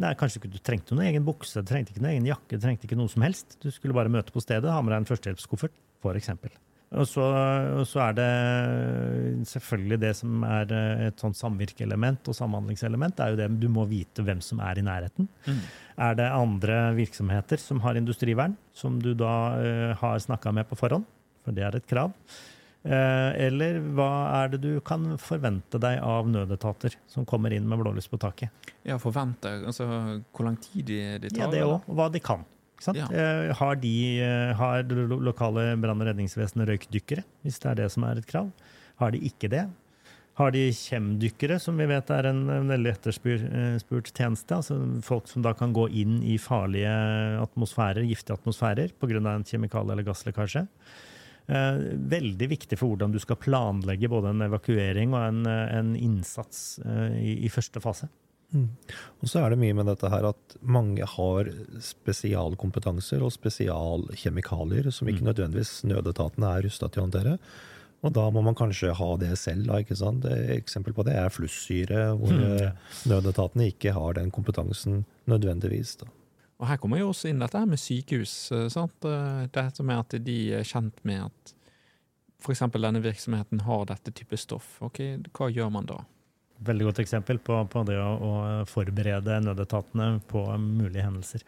Nei, 0.02 0.16
Kanskje 0.18 0.42
ikke 0.42 0.54
du 0.56 0.60
trengte 0.66 0.96
noen 0.96 1.12
egen 1.12 1.26
bukse, 1.26 1.62
du 1.62 1.70
trengte 1.70 1.94
ikke 1.94 2.02
noen 2.02 2.16
egen 2.16 2.30
jakke, 2.32 2.58
du 2.58 2.64
trengte 2.64 2.88
ikke 2.88 2.98
noe 2.98 3.12
som 3.14 3.26
helst. 3.26 3.60
Du 3.62 3.70
skulle 3.74 3.94
bare 3.98 4.12
møte 4.14 4.34
på 4.34 4.42
stedet, 4.42 4.72
ha 4.74 4.82
med 4.82 4.96
deg 4.96 5.04
en 5.04 5.10
førstehjelpskoffert, 5.12 5.76
f.eks. 6.02 6.32
Og 6.94 7.08
så, 7.10 7.24
og 7.80 7.86
så 7.90 8.02
er 8.08 8.18
det 8.18 8.30
selvfølgelig 9.50 9.98
det 10.04 10.12
som 10.20 10.44
er 10.46 10.74
eh, 10.76 11.06
et 11.08 11.22
sånt 11.22 11.38
samvirkeelement 11.40 12.30
og 12.30 12.38
samhandlingselement. 12.38 13.16
det 13.18 13.26
er 13.26 13.34
jo 13.34 13.40
det 13.40 13.60
Du 13.62 13.70
må 13.70 13.86
vite 13.90 14.26
hvem 14.26 14.42
som 14.42 14.62
er 14.62 14.78
i 14.78 14.86
nærheten. 14.86 15.28
Mm. 15.48 15.62
Er 15.98 16.18
det 16.18 16.30
andre 16.30 16.94
virksomheter 16.98 17.58
som 17.58 17.82
har 17.82 17.98
industrivern, 17.98 18.58
som 18.74 19.02
du 19.02 19.14
da 19.14 19.34
uh, 19.58 19.94
har 20.00 20.20
snakka 20.20 20.52
med 20.52 20.70
på 20.70 20.78
forhånd? 20.78 21.06
For 21.46 21.54
det 21.54 21.66
er 21.66 21.78
et 21.78 21.90
krav. 21.90 22.14
Uh, 22.84 23.32
eller 23.40 23.78
hva 23.96 24.12
er 24.44 24.54
det 24.54 24.62
du 24.64 24.80
kan 24.86 25.14
forvente 25.22 25.80
deg 25.80 26.02
av 26.04 26.28
nødetater 26.30 26.98
som 27.08 27.26
kommer 27.26 27.54
inn 27.54 27.68
med 27.70 27.82
blålys 27.82 28.10
på 28.10 28.20
taket? 28.22 28.50
Ja, 28.84 28.98
forvente, 29.00 29.50
altså 29.64 29.88
Hvor 30.34 30.50
lang 30.50 30.58
tid 30.62 30.86
de, 30.90 31.00
de 31.24 31.30
tar? 31.32 31.46
Ja, 31.46 31.52
det 31.54 31.64
òg. 31.66 31.88
Hva 31.88 32.10
de 32.12 32.22
kan. 32.22 32.44
Ja. 32.92 33.08
Eh, 33.08 33.54
har, 33.56 33.76
de, 33.80 33.94
eh, 34.22 34.52
har 34.60 34.84
lokale 34.84 35.74
brann- 35.80 36.02
og 36.02 36.10
redningsvesenet 36.10 36.68
røykdykkere, 36.68 37.24
hvis 37.44 37.62
det 37.64 37.70
er 37.72 37.80
det 37.84 37.92
som 37.94 38.04
er 38.04 38.20
et 38.20 38.28
krav? 38.28 38.52
Har 39.00 39.12
de 39.12 39.22
ikke 39.24 39.50
det? 39.50 39.70
Har 40.36 40.52
de 40.52 40.72
kjemdykkere, 40.74 41.60
som 41.62 41.78
vi 41.78 41.86
vet 41.86 42.10
er 42.10 42.26
en, 42.32 42.48
veldig 42.68 42.92
etterspurt 42.96 43.44
eh, 43.46 44.12
tjeneste? 44.12 44.56
altså 44.56 44.80
Folk 45.06 45.30
som 45.30 45.46
da 45.46 45.54
kan 45.54 45.74
gå 45.74 45.88
inn 45.90 46.22
i 46.24 46.40
farlige 46.42 46.90
atmosfærer, 47.44 48.04
giftige 48.10 48.40
atmosfærer 48.40 48.92
pga. 49.00 49.22
en 49.22 49.44
kjemikalie- 49.44 49.92
eller 49.92 50.04
gasslekkasje. 50.04 50.68
Veldig 51.46 52.48
viktig 52.48 52.78
for 52.80 52.88
hvordan 52.88 53.12
du 53.12 53.20
skal 53.20 53.36
planlegge 53.36 54.08
både 54.08 54.30
en 54.32 54.46
evakuering 54.46 55.12
og 55.14 55.28
en, 55.28 55.46
en 55.46 55.96
innsats 55.96 56.80
i, 57.20 57.44
i 57.44 57.50
første 57.52 57.82
fase. 57.84 58.08
Mm. 58.54 58.70
Og 59.24 59.30
så 59.30 59.42
er 59.42 59.54
det 59.54 59.60
mye 59.64 59.76
med 59.76 59.88
dette 59.90 60.10
her 60.14 60.30
at 60.30 60.58
mange 60.62 61.06
har 61.10 61.50
spesialkompetanser 61.82 63.24
og 63.26 63.34
spesialkjemikalier 63.34 64.92
som 64.94 65.10
ikke 65.10 65.26
mm. 65.26 65.30
nødvendigvis 65.32 65.76
nødetatene 65.90 66.52
er 66.58 66.68
rusta 66.68 66.90
til 66.90 67.02
å 67.02 67.08
håndtere. 67.08 67.38
Og 68.04 68.12
da 68.12 68.26
må 68.36 68.44
man 68.44 68.56
kanskje 68.58 68.92
ha 68.98 69.10
det 69.20 69.32
selv. 69.40 69.70
Da, 69.70 69.80
ikke 69.80 69.96
sant? 69.96 70.26
Et 70.28 70.52
eksempel 70.58 70.96
på 70.96 71.06
det 71.08 71.16
er 71.18 71.32
flussyre, 71.32 72.10
hvor 72.20 72.36
mm. 72.36 72.44
Eh, 72.44 72.98
nødetatene 73.10 73.70
ikke 73.72 73.96
har 73.96 74.18
den 74.20 74.32
kompetansen 74.34 75.06
nødvendigvis. 75.32 75.96
Da. 76.02 76.10
Og 76.60 76.68
Her 76.68 76.80
kommer 76.84 77.00
jo 77.00 77.10
også 77.14 77.32
inn 77.32 77.40
dette 77.42 77.64
med 77.68 77.80
sykehus. 77.80 78.36
Eh, 78.52 78.68
sant? 78.74 79.08
Eh, 79.08 79.46
dette 79.56 79.88
med 79.88 80.04
at 80.04 80.18
de 80.28 80.38
er 80.60 80.68
kjent 80.68 81.00
med 81.08 81.30
at 81.30 81.54
f.eks. 82.44 82.66
denne 82.76 83.00
virksomheten 83.04 83.64
har 83.64 83.88
dette 83.88 84.12
type 84.12 84.38
stoff. 84.38 84.76
Ok, 84.84 85.00
Hva 85.32 85.48
gjør 85.48 85.72
man 85.72 85.88
da? 85.88 86.02
Veldig 86.64 86.88
godt 86.88 87.02
eksempel 87.04 87.40
på, 87.44 87.58
på 87.72 87.84
det 87.88 87.98
å, 88.00 88.12
å, 88.14 88.32
forberede 88.70 89.40
nødetatene 89.44 90.08
på 90.30 90.44
mulige 90.62 91.06
hendelser. 91.06 91.44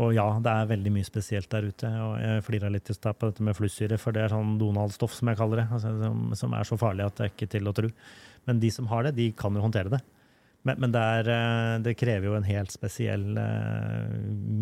Og 0.00 0.14
ja, 0.16 0.26
det 0.44 0.54
er 0.54 0.70
veldig 0.72 0.94
mye 0.94 1.08
spesielt 1.08 1.50
der 1.52 1.68
ute. 1.68 1.90
og 2.06 2.16
Jeg 2.22 2.46
flira 2.46 2.72
litt 2.72 2.90
i 2.90 2.96
stad 2.96 3.18
på 3.18 3.30
dette 3.30 3.44
med 3.44 3.58
flussyre, 3.58 3.98
for 4.00 4.16
det 4.16 4.24
er 4.24 4.34
sånn 4.34 4.56
Donald-stoff, 4.60 5.16
som 5.18 5.30
jeg 5.30 5.40
kaller 5.40 5.64
det. 5.64 5.68
Altså, 5.74 5.94
som, 6.00 6.26
som, 6.38 6.56
er 6.56 6.68
så 6.68 6.80
farlig 6.80 7.06
at 7.06 7.18
det 7.18 7.26
er 7.26 7.34
ikke 7.34 7.52
til 7.56 7.70
å 7.70 7.76
tro. 7.76 7.92
Men 8.48 8.60
de 8.62 8.72
som 8.72 8.88
har 8.92 9.06
det, 9.06 9.16
de 9.18 9.30
kan 9.36 9.56
jo 9.56 9.64
håndtere 9.64 9.92
det. 9.96 10.02
Men, 10.64 10.78
men 10.80 10.94
det, 10.94 11.00
er, 11.18 11.28
eh, 11.28 11.74
det, 11.84 11.96
krever 12.00 12.30
jo 12.30 12.38
en 12.38 12.46
helt 12.48 12.72
spesiell 12.72 13.26
uh, 13.36 14.14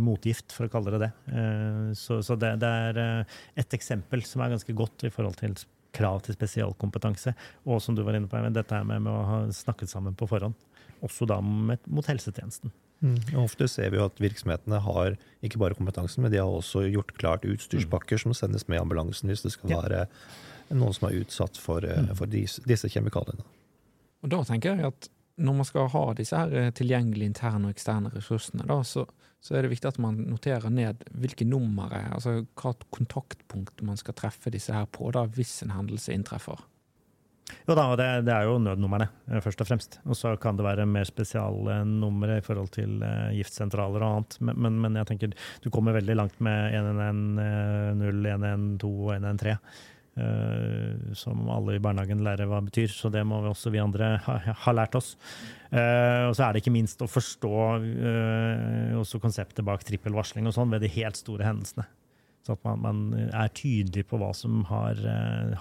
motgift, 0.02 0.50
for 0.50 0.66
å 0.66 0.72
kalle 0.72 0.96
det 0.96 1.04
det. 1.04 1.10
Uh, 1.30 1.92
så, 1.94 2.18
så 2.26 2.34
det, 2.34 2.56
det, 2.64 2.72
er 2.88 3.22
et 3.62 3.78
eksempel 3.78 4.24
som 4.26 4.42
er 4.42 4.56
ganske 4.56 4.74
godt 4.74 5.06
i 5.06 5.12
forhold 5.14 5.38
til 5.38 5.54
krav 5.96 6.22
til 6.26 6.36
spesialkompetanse. 6.36 7.34
Og 7.68 7.82
som 7.84 7.96
du 7.96 8.04
var 8.06 8.16
inne 8.18 8.30
på, 8.30 8.40
dette 8.52 8.84
med, 8.84 9.04
med 9.04 9.12
å 9.12 9.26
ha 9.28 9.40
snakket 9.54 9.92
sammen 9.92 10.16
på 10.18 10.28
forhånd. 10.30 10.56
Også 11.02 11.26
da 11.28 11.40
med, 11.42 11.82
mot 11.90 12.06
helsetjenesten. 12.06 12.72
Mm. 13.02 13.18
Ofte 13.42 13.66
ser 13.66 13.90
vi 13.90 13.98
jo 13.98 14.06
at 14.06 14.20
virksomhetene 14.22 14.78
har 14.84 15.16
ikke 15.42 15.58
bare 15.58 15.74
kompetansen, 15.74 16.22
men 16.22 16.30
de 16.30 16.38
har 16.38 16.50
også 16.50 16.84
gjort 16.86 17.10
klart 17.18 17.46
utstyrspakker 17.48 18.20
mm. 18.20 18.22
som 18.22 18.36
sendes 18.38 18.68
med 18.70 18.78
ambulansen 18.78 19.32
hvis 19.32 19.42
det 19.42 19.56
skal 19.56 19.74
være 19.74 20.04
noen 20.70 20.94
som 20.94 21.08
er 21.08 21.18
utsatt 21.18 21.58
for, 21.60 21.84
eh, 21.84 22.04
mm. 22.06 22.14
for 22.20 22.30
disse, 22.30 22.62
disse 22.68 22.88
kjemikaliene. 22.92 23.42
Og 24.22 24.30
Da 24.30 24.38
tenker 24.46 24.76
jeg 24.76 24.92
at 24.92 25.10
når 25.42 25.58
man 25.58 25.68
skal 25.68 25.90
ha 25.92 26.04
disse 26.18 26.38
her 26.38 26.54
eh, 26.58 26.72
tilgjengelige 26.76 27.32
interne 27.32 27.68
og 27.68 27.76
eksterne 27.76 28.12
ressursene, 28.14 28.66
da, 28.68 28.80
så, 28.86 29.04
så, 29.42 29.56
er 29.56 29.64
det 29.64 29.72
viktig 29.74 29.90
at 29.90 30.00
man 30.02 30.20
noterer 30.30 30.70
ned 30.72 31.02
hvilke 31.18 31.46
nummer, 31.48 31.92
altså 32.14 32.42
hva 32.58 32.74
kontaktpunkt 32.94 33.82
man 33.86 33.98
skal 34.00 34.16
treffe 34.18 34.52
disse 34.54 34.74
her 34.74 34.86
på 34.90 35.10
da, 35.14 35.26
hvis 35.36 35.60
en 35.66 35.74
hendelse 35.74 36.14
inntreffer. 36.14 36.62
Jo 37.66 37.74
da, 37.76 37.84
det, 37.98 38.06
det 38.26 38.32
er 38.34 38.46
jo 38.48 38.58
nødnumrene, 38.62 39.08
eh, 39.30 39.40
først 39.44 39.62
og 39.62 39.68
fremst. 39.68 39.98
Og 40.06 40.16
så 40.18 40.34
kan 40.40 40.58
det 40.58 40.66
være 40.66 40.86
mer 40.88 41.06
spesialnumre 41.08 42.38
i 42.40 42.44
forhold 42.44 42.70
til 42.74 43.02
uh, 43.02 43.30
giftsentraler 43.34 44.02
og 44.02 44.08
annet. 44.08 44.36
Men, 44.40 44.60
men, 44.66 44.78
men, 44.84 44.98
jeg 45.00 45.10
tenker 45.10 45.34
du 45.62 45.70
kommer 45.74 45.96
veldig 45.98 46.16
langt 46.18 46.38
med 46.42 46.74
110, 46.78 48.30
112 48.32 48.88
og 48.88 49.12
113. 49.18 49.58
Uh, 50.12 51.14
som 51.16 51.46
alle 51.48 51.78
i 51.78 51.80
barnehagen 51.80 52.20
lærer 52.20 52.44
hva 52.44 52.58
det 52.60 52.68
betyr, 52.68 52.90
så 52.92 53.08
det 53.08 53.22
må 53.24 53.38
vi 53.40 53.48
også 53.48 53.70
vi 53.72 53.80
andre 53.80 54.10
ha, 54.26 54.34
ha 54.60 54.74
lært 54.76 54.98
oss. 54.98 55.14
Uh, 55.72 56.28
og 56.28 56.34
så 56.36 56.44
er 56.44 56.52
det 56.52 56.60
ikke 56.60 56.74
minst 56.74 57.00
å 57.00 57.08
forstå 57.08 57.54
uh, 57.80 59.00
også 59.00 59.22
konseptet 59.22 59.64
bak 59.64 59.86
trippelvarsling 59.88 60.50
og 60.50 60.52
sånn 60.52 60.74
ved 60.74 60.84
de 60.84 60.92
helt 60.98 61.16
store 61.16 61.48
hendelsene. 61.48 61.86
Så 62.44 62.58
at 62.58 62.64
man, 62.66 62.82
man 62.82 63.00
er 63.30 63.52
tydelig 63.54 64.02
på 64.10 64.18
hva 64.18 64.32
som 64.34 64.64
har, 64.66 64.98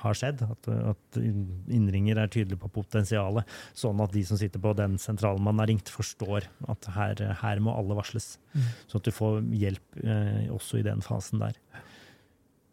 har 0.01 0.15
skjedd. 0.17 0.39
At, 0.41 0.69
at, 0.89 1.19
innringer 1.69 2.17
er 2.17 2.31
tydelig 2.33 2.57
på 2.63 2.71
potensialet, 2.73 3.45
sånn 3.77 4.01
at 4.01 4.15
de 4.15 4.23
som 4.25 4.39
sitter 4.41 4.63
på 4.63 4.73
den 4.79 4.97
sentralen 4.99 5.45
man 5.45 5.61
har 5.61 5.69
ringt, 5.69 5.93
forstår 5.93 6.49
at 6.73 6.89
her, 6.97 7.21
her 7.43 7.61
må 7.61 7.75
alle 7.77 7.99
varsles. 7.99 8.31
Mm. 8.55 8.65
Så 8.89 8.97
at 8.97 9.05
du 9.05 9.13
får 9.13 9.45
hjelp 9.61 10.01
også 10.57 10.81
i 10.81 10.87
den 10.89 11.05
fasen 11.05 11.45
der. 11.45 11.61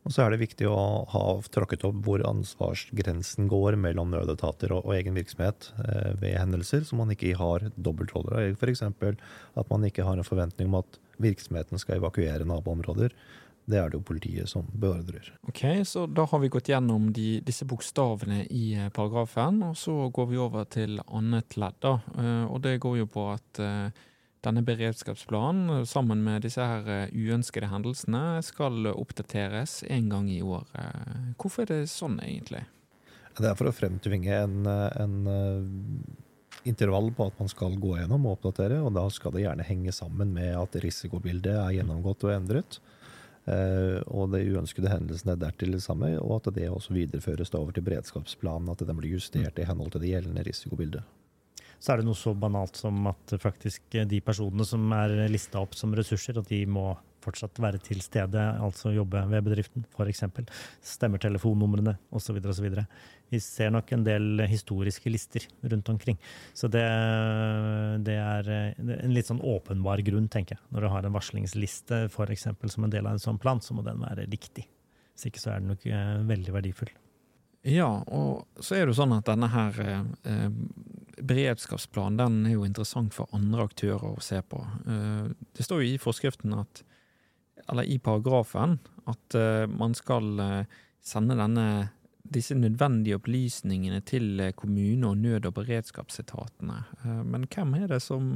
Og 0.06 0.14
så 0.14 0.24
er 0.24 0.32
det 0.32 0.40
viktig 0.40 0.68
å 0.70 0.76
ha 1.12 1.24
tråkket 1.52 1.84
opp 1.88 1.98
hvor 2.06 2.22
ansvarsgrensen 2.24 3.48
går 3.50 3.76
mellom 3.80 4.14
nødetater 4.14 4.72
og, 4.76 4.86
og 4.86 4.94
egen 4.96 5.18
virksomhet 5.18 5.72
eh, 5.84 6.14
ved 6.20 6.38
hendelser, 6.38 6.86
så 6.86 6.96
man 6.96 7.12
ikke 7.12 7.34
har 7.36 7.66
dobbeltroller. 7.76 8.54
F.eks. 8.54 8.86
at 8.86 9.74
man 9.74 9.84
ikke 9.88 10.06
har 10.06 10.16
en 10.16 10.26
forventning 10.26 10.70
om 10.70 10.80
at 10.80 11.00
virksomheten 11.20 11.82
skal 11.82 11.98
evakuere 11.98 12.46
naboområder. 12.48 13.12
Det 13.68 13.76
er 13.76 13.90
det 13.90 13.98
jo 13.98 14.06
politiet 14.08 14.48
som 14.48 14.64
beordrer. 14.72 15.26
Ok, 15.50 15.60
så 15.84 16.06
Da 16.06 16.24
har 16.24 16.40
vi 16.40 16.48
gått 16.48 16.70
gjennom 16.70 17.10
de, 17.12 17.42
disse 17.44 17.66
bokstavene 17.68 18.46
i 18.48 18.72
eh, 18.78 18.88
paragrafen, 18.88 19.60
og 19.66 19.76
så 19.76 20.08
går 20.08 20.30
vi 20.30 20.40
over 20.40 20.64
til 20.72 21.02
annet 21.04 21.58
ledd. 21.60 21.76
da, 21.84 21.98
uh, 22.16 22.46
og 22.48 22.62
Det 22.64 22.78
går 22.80 23.02
jo 23.02 23.06
på 23.12 23.26
at 23.34 23.60
uh, 23.60 23.90
denne 24.47 24.62
beredskapsplanen 24.62 25.71
eh, 25.78 25.85
sammen 25.88 26.23
med 26.25 26.45
disse 26.47 26.64
her 26.64 26.88
eh, 26.92 27.14
uønskede 27.14 27.71
hendelsene 27.73 28.40
skal 28.47 28.90
oppdateres 28.92 29.83
en 29.88 30.11
gang 30.12 30.30
i 30.30 30.40
året. 30.42 30.71
Hvorfor 31.38 31.66
er 31.66 31.73
det 31.73 31.92
sånn, 31.92 32.18
egentlig? 32.25 32.64
Det 33.38 33.47
er 33.47 33.59
for 33.59 33.71
å 33.71 33.75
fremtvinge 33.75 34.35
en, 34.35 34.66
en 34.66 35.18
intervall 36.66 37.12
på 37.14 37.28
at 37.28 37.37
man 37.38 37.50
skal 37.50 37.76
gå 37.78 37.92
gjennom 38.00 38.26
og 38.26 38.38
oppdatere, 38.38 38.80
og 38.83 38.97
da 38.97 39.04
skal 39.14 39.37
det 39.37 39.45
gjerne 39.45 39.66
henge 39.66 39.95
sammen 39.95 40.33
med 40.35 40.57
at 40.59 40.75
risikobildet 40.83 41.54
er 41.54 41.76
gjennomgått 41.76 42.26
og 42.26 42.35
endret. 42.35 42.80
og 44.11 44.35
de 44.35 44.42
uønskede 44.42 44.90
hendelsene 44.90 45.37
er 45.37 45.45
dertil 45.45 45.76
det 45.76 45.85
samme, 45.87 46.11
og 46.18 46.40
at 46.40 46.50
det 46.59 46.66
også 46.66 46.99
videreføres 46.99 47.54
over 47.54 47.71
til 47.73 47.87
beredskapsplanen. 47.87 48.75
At 48.75 48.83
den 48.83 48.99
blir 48.99 49.14
justert 49.14 49.62
i 49.62 49.68
henhold 49.71 49.95
til 49.95 50.02
det 50.02 50.11
gjeldende 50.16 50.45
risikobildet 50.50 51.07
så 51.78 51.92
er 51.92 52.00
det 52.00 52.08
noe 52.08 52.18
så 52.18 52.35
banalt 52.35 52.78
som 52.78 53.06
at 53.11 53.37
faktisk 53.42 53.99
de 54.11 54.20
personene 54.25 54.66
som 54.66 54.90
er 54.97 55.28
lista 55.30 55.61
opp 55.62 55.76
som 55.78 55.94
ressurser, 55.94 56.40
at 56.40 56.50
de 56.50 56.64
må 56.66 56.90
fortsatt 57.23 57.58
være 57.61 57.80
til 57.82 58.00
stede, 58.04 58.40
altså 58.62 58.92
jobbe 58.94 59.20
ved 59.30 59.47
bedriften, 59.49 59.85
f.eks. 59.90 60.25
Stemmer 60.85 61.20
telefonnumrene 61.23 61.97
osv. 62.14 62.38
osv. 62.38 62.68
Vi 63.28 63.40
ser 63.42 63.73
nok 63.75 63.90
en 63.92 64.04
del 64.06 64.44
historiske 64.49 65.11
lister 65.12 65.44
rundt 65.73 65.90
omkring. 65.92 66.18
Så 66.56 66.70
det, 66.73 66.85
det, 68.06 68.16
er 68.16 68.52
en 68.78 69.14
litt 69.14 69.28
sånn 69.28 69.42
åpenbar 69.44 70.02
grunn, 70.06 70.30
tenker 70.32 70.56
jeg. 70.56 70.64
Når 70.73 70.87
du 70.87 70.92
har 70.94 71.08
en 71.08 71.18
varslingsliste 71.18 72.06
for 72.14 72.30
eksempel, 72.32 72.73
som 72.73 72.87
en 72.87 72.94
del 72.94 73.06
av 73.06 73.18
en 73.18 73.26
sånn 73.26 73.42
plan, 73.42 73.61
så 73.64 73.76
må 73.76 73.85
den 73.87 74.00
være 74.04 74.28
riktig. 74.30 74.68
Hvis 75.12 75.28
ikke 75.28 75.42
så 75.42 75.52
er 75.52 75.62
den 75.62 75.75
nok 75.75 75.85
eh, 75.90 76.16
veldig 76.30 76.54
verdifull. 76.54 76.94
Ja, 77.66 77.88
og 78.14 78.62
så 78.62 78.76
er 78.76 78.87
det 78.87 78.94
jo 78.94 79.00
sånn 79.00 79.16
at 79.16 79.26
denne 79.26 79.49
her 79.50 79.80
eh, 79.82 80.47
beredskapsplanen 81.22 82.18
den 82.18 82.38
er 82.46 82.56
jo 82.56 82.66
interessant 82.66 83.14
for 83.16 83.30
andre 83.37 83.66
aktører 83.68 84.14
å 84.14 84.22
se 84.25 84.40
på. 84.42 84.60
Eh, 84.87 85.30
det 85.56 85.66
står 85.66 85.82
jo 85.82 85.92
i 85.92 86.00
forskriften 86.02 86.54
at, 86.58 86.82
eller 87.68 87.88
i 87.88 87.98
paragrafen, 88.02 88.78
at 89.10 89.38
eh, 89.38 89.64
man 89.70 89.96
skal 89.98 90.42
eh, 90.44 90.78
sende 91.04 91.38
denne, 91.38 91.66
disse 92.28 92.56
nødvendige 92.58 93.18
opplysningene 93.18 94.02
til 94.06 94.42
kommune- 94.58 95.08
og 95.08 95.20
nød- 95.22 95.48
og 95.48 95.54
beredskapsetatene. 95.62 96.82
Men 97.25 97.46
hvem 97.48 97.76
er 97.78 97.87
det 97.94 98.02
som 98.04 98.34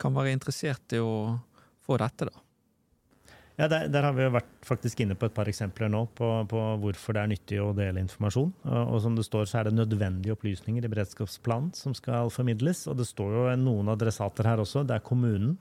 kan 0.00 0.16
være 0.16 0.32
interessert 0.34 0.96
i 0.96 1.02
å 1.04 1.38
få 1.86 2.00
dette, 2.00 2.26
da? 2.26 2.49
Ja, 3.60 3.66
der, 3.68 3.90
der, 3.92 4.06
har 4.08 4.14
vi 4.16 4.24
jo 4.24 4.32
vært 4.32 4.52
faktisk 4.64 5.02
inne 5.04 5.14
på 5.20 5.28
et 5.28 5.34
par 5.36 5.48
eksempler 5.50 5.90
nå 5.92 6.06
på, 6.16 6.28
på, 6.48 6.60
hvorfor 6.80 7.16
det 7.16 7.20
er 7.20 7.28
nyttig 7.28 7.58
å 7.60 7.74
dele 7.76 8.00
informasjon. 8.00 8.54
Og, 8.64 8.78
og, 8.80 8.96
som 9.04 9.18
det 9.18 9.26
står, 9.26 9.50
så 9.50 9.60
er 9.60 9.68
det 9.68 9.76
nødvendige 9.76 10.32
opplysninger 10.32 10.86
i 10.86 10.90
beredskapsplanen 10.90 11.74
som 11.76 11.92
skal 11.96 12.32
formidles. 12.32 12.86
Og 12.88 12.96
det 12.96 13.08
står 13.10 13.36
jo 13.36 13.44
noen 13.60 13.92
adressater 13.92 14.48
her 14.48 14.64
også. 14.64 14.86
Det 14.88 14.96
er 14.96 15.04
kommunen. 15.04 15.58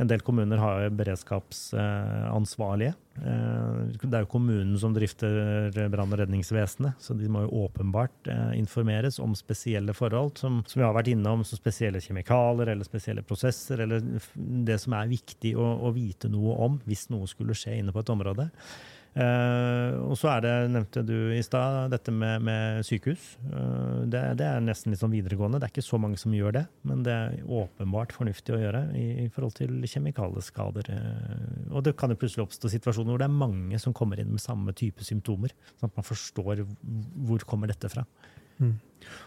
En 0.00 0.08
del 0.08 0.22
kommuner 0.24 0.56
har 0.56 0.86
beredskapsansvarlige. 0.96 2.94
Eh, 3.20 3.80
det 4.00 4.16
er 4.16 4.22
jo 4.24 4.30
kommunen 4.32 4.78
som 4.80 4.94
drifter 4.96 5.68
brann- 5.92 6.14
og 6.14 6.22
redningsvesenet, 6.22 6.96
så 7.02 7.16
de 7.18 7.28
må 7.28 7.42
jo 7.44 7.66
åpenbart 7.66 8.30
eh, 8.32 8.54
informeres 8.58 9.20
om 9.20 9.34
spesielle 9.36 9.92
forhold, 9.96 10.38
som, 10.40 10.62
som 10.66 10.80
vi 10.80 10.86
har 10.86 10.96
vært 10.96 11.10
innom, 11.12 11.44
som 11.44 11.60
spesielle 11.60 12.00
kjemikalier 12.00 12.72
eller 12.72 12.88
spesielle 12.88 13.26
prosesser, 13.26 13.84
eller 13.84 14.00
det 14.70 14.78
som 14.80 14.96
er 14.96 15.12
viktig 15.12 15.52
å, 15.60 15.68
å 15.84 15.92
vite 15.92 16.32
noe 16.32 16.56
om 16.64 16.80
hvis 16.88 17.10
noe 17.12 17.28
skulle 17.28 17.56
skje 17.58 17.76
inne 17.82 17.92
på 17.92 18.00
et 18.00 18.14
område. 18.14 18.48
Uh, 19.10 20.06
og 20.06 20.14
så 20.14 20.28
er 20.36 20.44
det, 20.44 20.52
nevnte 20.70 21.02
du 21.02 21.32
i 21.34 21.40
stad, 21.42 21.88
dette 21.90 22.12
med, 22.14 22.44
med 22.46 22.86
sykehus. 22.86 23.32
Uh, 23.42 24.06
det, 24.06 24.20
det, 24.38 24.46
er 24.46 24.62
nesten 24.62 24.94
litt 24.94 25.00
sånn 25.02 25.10
videregående. 25.10 25.58
Det 25.58 25.66
er 25.66 25.72
ikke 25.74 25.82
så 25.82 25.98
mange 25.98 26.20
som 26.20 26.34
gjør 26.34 26.54
det, 26.60 26.64
men 26.86 27.02
det 27.06 27.16
er 27.16 27.40
åpenbart 27.42 28.14
fornuftig 28.14 28.54
å 28.54 28.60
gjøre 28.60 28.84
i, 28.94 29.06
i 29.24 29.28
forhold 29.34 29.56
til 29.58 29.80
kjemikalieskader. 29.82 30.92
Uh, 30.94 31.72
og 31.74 31.88
det 31.88 31.96
kan 31.98 32.14
jo 32.14 32.20
plutselig 32.20 32.46
oppstå 32.46 32.70
situasjoner 32.76 33.10
hvor 33.10 33.24
det 33.24 33.26
er 33.26 33.40
mange 33.40 33.80
som 33.82 33.96
kommer 33.96 34.22
inn 34.22 34.30
med 34.30 34.44
samme 34.44 34.76
type 34.78 35.02
symptomer. 35.06 35.56
Sånn 35.80 35.90
at 35.90 35.98
man 35.98 36.06
forstår 36.06 36.62
hvor 37.26 37.48
kommer 37.50 37.72
dette 37.72 37.90
fra. 37.90 38.06
Mm. 38.62 38.76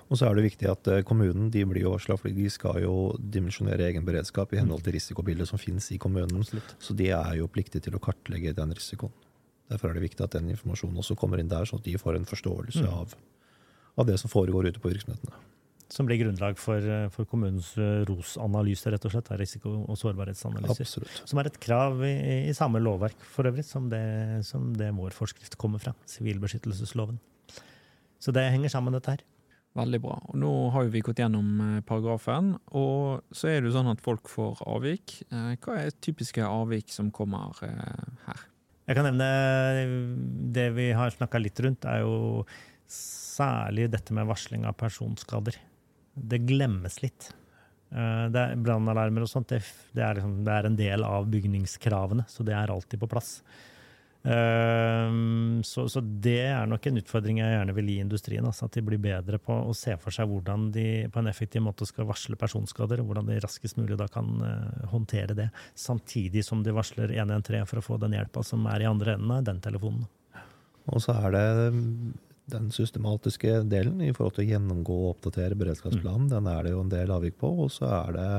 Og 0.07 0.15
så 0.15 0.29
er 0.29 0.37
det 0.37 0.45
viktig 0.45 0.69
at 0.69 0.87
kommunen 1.09 1.49
de 1.51 1.65
blir 1.67 1.83
jo 1.83 1.95
varsla, 1.95 2.15
for 2.21 2.31
de 2.31 2.45
skal 2.53 2.83
jo 2.85 2.95
dimensjonere 3.17 3.89
egen 3.89 4.05
beredskap 4.07 4.53
i 4.53 4.61
henhold 4.61 4.85
til 4.85 4.95
risikobildet 4.95 5.49
som 5.49 5.59
finnes 5.59 5.89
i 5.91 5.99
kommunen. 5.99 6.45
Absolutt. 6.45 6.75
Så 6.79 6.95
de 6.95 7.09
er 7.11 7.35
jo 7.41 7.51
pliktige 7.51 7.89
til 7.89 7.97
å 7.97 8.03
kartlegge 8.03 8.55
den 8.55 8.75
risikoen. 8.77 9.11
Derfor 9.71 9.89
er 9.89 9.97
det 9.97 10.03
viktig 10.03 10.25
at 10.25 10.35
den 10.35 10.51
informasjonen 10.53 10.99
også 10.99 11.15
kommer 11.19 11.41
inn 11.41 11.51
der, 11.51 11.65
sånn 11.67 11.81
at 11.81 11.87
de 11.87 11.95
får 11.99 12.19
en 12.19 12.29
forståelse 12.29 12.83
mm. 12.83 12.93
av, 12.93 13.15
av, 13.95 14.05
det 14.09 14.19
som 14.21 14.31
foregår 14.31 14.69
ute 14.69 14.83
på 14.83 14.91
virksomhetene. 14.91 15.41
Som 15.93 16.07
blir 16.09 16.17
grunnlag 16.23 16.57
for, 16.57 16.85
for 17.13 17.27
kommunens 17.29 17.73
eh, 17.77 18.01
ROS-analyse, 18.07 18.89
rett 18.89 19.03
og 19.05 19.13
slett. 19.13 19.29
Risiko- 19.37 19.75
og 19.83 19.99
sårbarhetsanalyser. 19.99 20.87
Absolutt. 20.87 21.19
Som 21.29 21.41
er 21.41 21.51
et 21.51 21.59
krav 21.61 22.01
i, 22.07 22.13
i 22.49 22.55
samme 22.57 22.81
lovverk 22.81 23.27
for 23.29 23.49
øvrig 23.49 23.65
som 23.67 23.91
det, 23.91 24.01
som 24.47 24.71
det 24.79 24.89
vår 24.97 25.13
forskrift 25.13 25.59
kommer 25.61 25.83
fra. 25.83 25.93
Sivilbeskyttelsesloven. 26.09 27.19
Så 28.23 28.33
det 28.33 28.47
henger 28.55 28.73
sammen, 28.73 28.95
dette 28.95 29.13
her. 29.13 29.25
Veldig 29.77 29.99
bra. 30.01 30.15
Og 30.29 30.37
nå 30.37 30.53
har 30.73 30.89
vi 30.93 31.01
gått 31.05 31.21
gjennom 31.21 31.53
eh, 31.61 31.83
paragrafen, 31.85 32.55
og 32.77 33.25
så 33.33 33.49
er 33.49 33.61
det 33.61 33.71
jo 33.71 33.77
sånn 33.77 33.93
at 33.93 34.01
folk 34.05 34.29
får 34.31 34.61
avvik. 34.69 35.19
Eh, 35.29 35.53
hva 35.61 35.77
er 35.81 35.93
typiske 35.97 36.45
avvik 36.45 36.93
som 36.93 37.13
kommer 37.13 37.53
her? 37.61 38.49
Jeg 38.83 38.97
kan 38.97 39.07
nevne 39.07 39.27
det 40.55 40.67
vi 40.75 40.89
har 40.95 41.13
snakka 41.13 41.39
litt 41.39 41.59
rundt, 41.63 41.85
er 41.87 42.03
jo 42.03 42.43
særlig 42.91 43.87
dette 43.93 44.15
med 44.15 44.27
varsling 44.27 44.67
av 44.67 44.75
personskader. 44.79 45.55
Det 46.13 46.41
glemmes 46.43 46.99
litt. 47.01 47.29
Eh, 47.93 48.55
Brannalarmer 48.59 49.25
og 49.25 49.29
sånt, 49.31 49.53
det, 49.53 49.61
er 50.01 50.17
liksom, 50.19 50.41
det, 50.45 50.53
er 50.53 50.67
en 50.69 50.77
del 50.79 51.05
av 51.07 51.29
bygningskravene, 51.31 52.25
så 52.29 52.45
det 52.45 52.57
er 52.57 52.73
alltid 52.73 53.01
på 53.01 53.09
plass. 53.09 53.37
Ehm, 54.23 55.63
så, 55.63 55.83
så, 55.89 55.99
det 55.99 56.45
er 56.47 56.67
nok 56.69 56.85
en 56.87 56.99
utfordring 57.01 57.41
jeg 57.41 57.55
gjerne 57.57 57.75
vil 57.75 57.89
gi 57.91 57.97
industrien. 58.03 58.47
Altså 58.47 58.67
at 58.69 58.77
de 58.77 58.83
blir 58.87 59.01
bedre 59.03 59.39
på 59.43 59.55
å 59.67 59.75
se 59.75 59.95
for 59.99 60.15
seg 60.15 60.29
hvordan 60.31 60.69
de 60.75 60.87
på 61.11 61.19
en 61.19 61.29
effektiv 61.31 61.65
måte 61.65 61.87
skal 61.89 62.07
varsle 62.07 62.39
personskader, 62.39 63.01
og 63.01 63.11
hvordan 63.11 63.31
de 63.31 63.39
raskest 63.43 63.79
mulig 63.79 63.97
da 63.99 64.07
kan 64.11 64.29
uh, 64.39 64.91
håndtere 64.93 65.35
det. 65.37 65.49
Samtidig 65.75 66.45
som 66.47 66.63
de 66.63 66.75
varsler 66.75 67.11
113 67.11 67.67
for 67.69 67.81
å 67.81 67.85
få 67.85 67.99
den 68.01 68.15
hjelpa 68.15 68.45
som 68.47 68.63
er 68.71 68.83
i 68.83 68.89
andre 68.89 69.17
enden 69.17 69.33
av 69.35 69.47
den 69.49 69.59
telefonen. 69.63 70.07
Og 70.91 71.03
så 71.03 71.15
er 71.15 71.35
det 71.35 71.47
den 72.51 72.71
systematiske 72.75 73.61
delen 73.71 74.01
i 74.03 74.11
forhold 74.15 74.37
til 74.37 74.43
å 74.43 74.53
gjennomgå 74.53 74.95
og 75.01 75.11
oppdatere 75.13 75.55
beredskapsplanen. 75.59 76.27
Mm. 76.27 76.31
Den 76.31 76.49
er 76.51 76.63
det 76.63 76.73
jo 76.73 76.81
en 76.83 76.91
del 76.91 77.11
avvik 77.15 77.37
på. 77.39 77.51
Og 77.65 77.71
så 77.71 77.87
er 78.01 78.15
det 78.17 78.29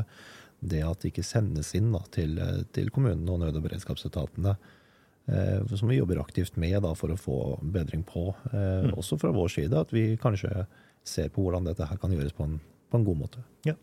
det 0.64 0.81
at 0.85 1.00
det 1.00 1.12
ikke 1.12 1.25
sendes 1.25 1.75
inn 1.76 1.91
da, 1.93 2.00
til, 2.12 2.37
til 2.73 2.88
kommunene 2.93 3.33
og 3.33 3.41
nød- 3.41 3.61
og 3.61 3.64
beredskapsetatene 3.67 4.55
Eh, 4.55 4.81
som 5.76 5.88
vi 5.88 5.97
jobber 5.97 6.21
aktivt 6.21 6.57
med 6.57 6.83
da, 6.85 6.93
for 6.95 7.12
å 7.12 7.16
få 7.16 7.38
bedring 7.62 8.04
på. 8.04 8.28
Eh, 8.52 8.90
mm. 8.90 8.95
Også 9.00 9.19
fra 9.21 9.33
vår 9.33 9.49
side, 9.57 9.81
at 9.81 9.93
vi 9.95 10.19
kanskje 10.21 10.66
ser 11.04 11.33
på 11.33 11.45
hvordan 11.45 11.64
dette 11.69 11.88
her 11.88 12.00
kan 12.00 12.12
gjøres 12.12 12.37
på 12.37 12.45
en, 12.45 12.59
på 12.90 13.00
en 13.00 13.07
god 13.07 13.21
måte. 13.23 13.45
Ja. 13.64 13.75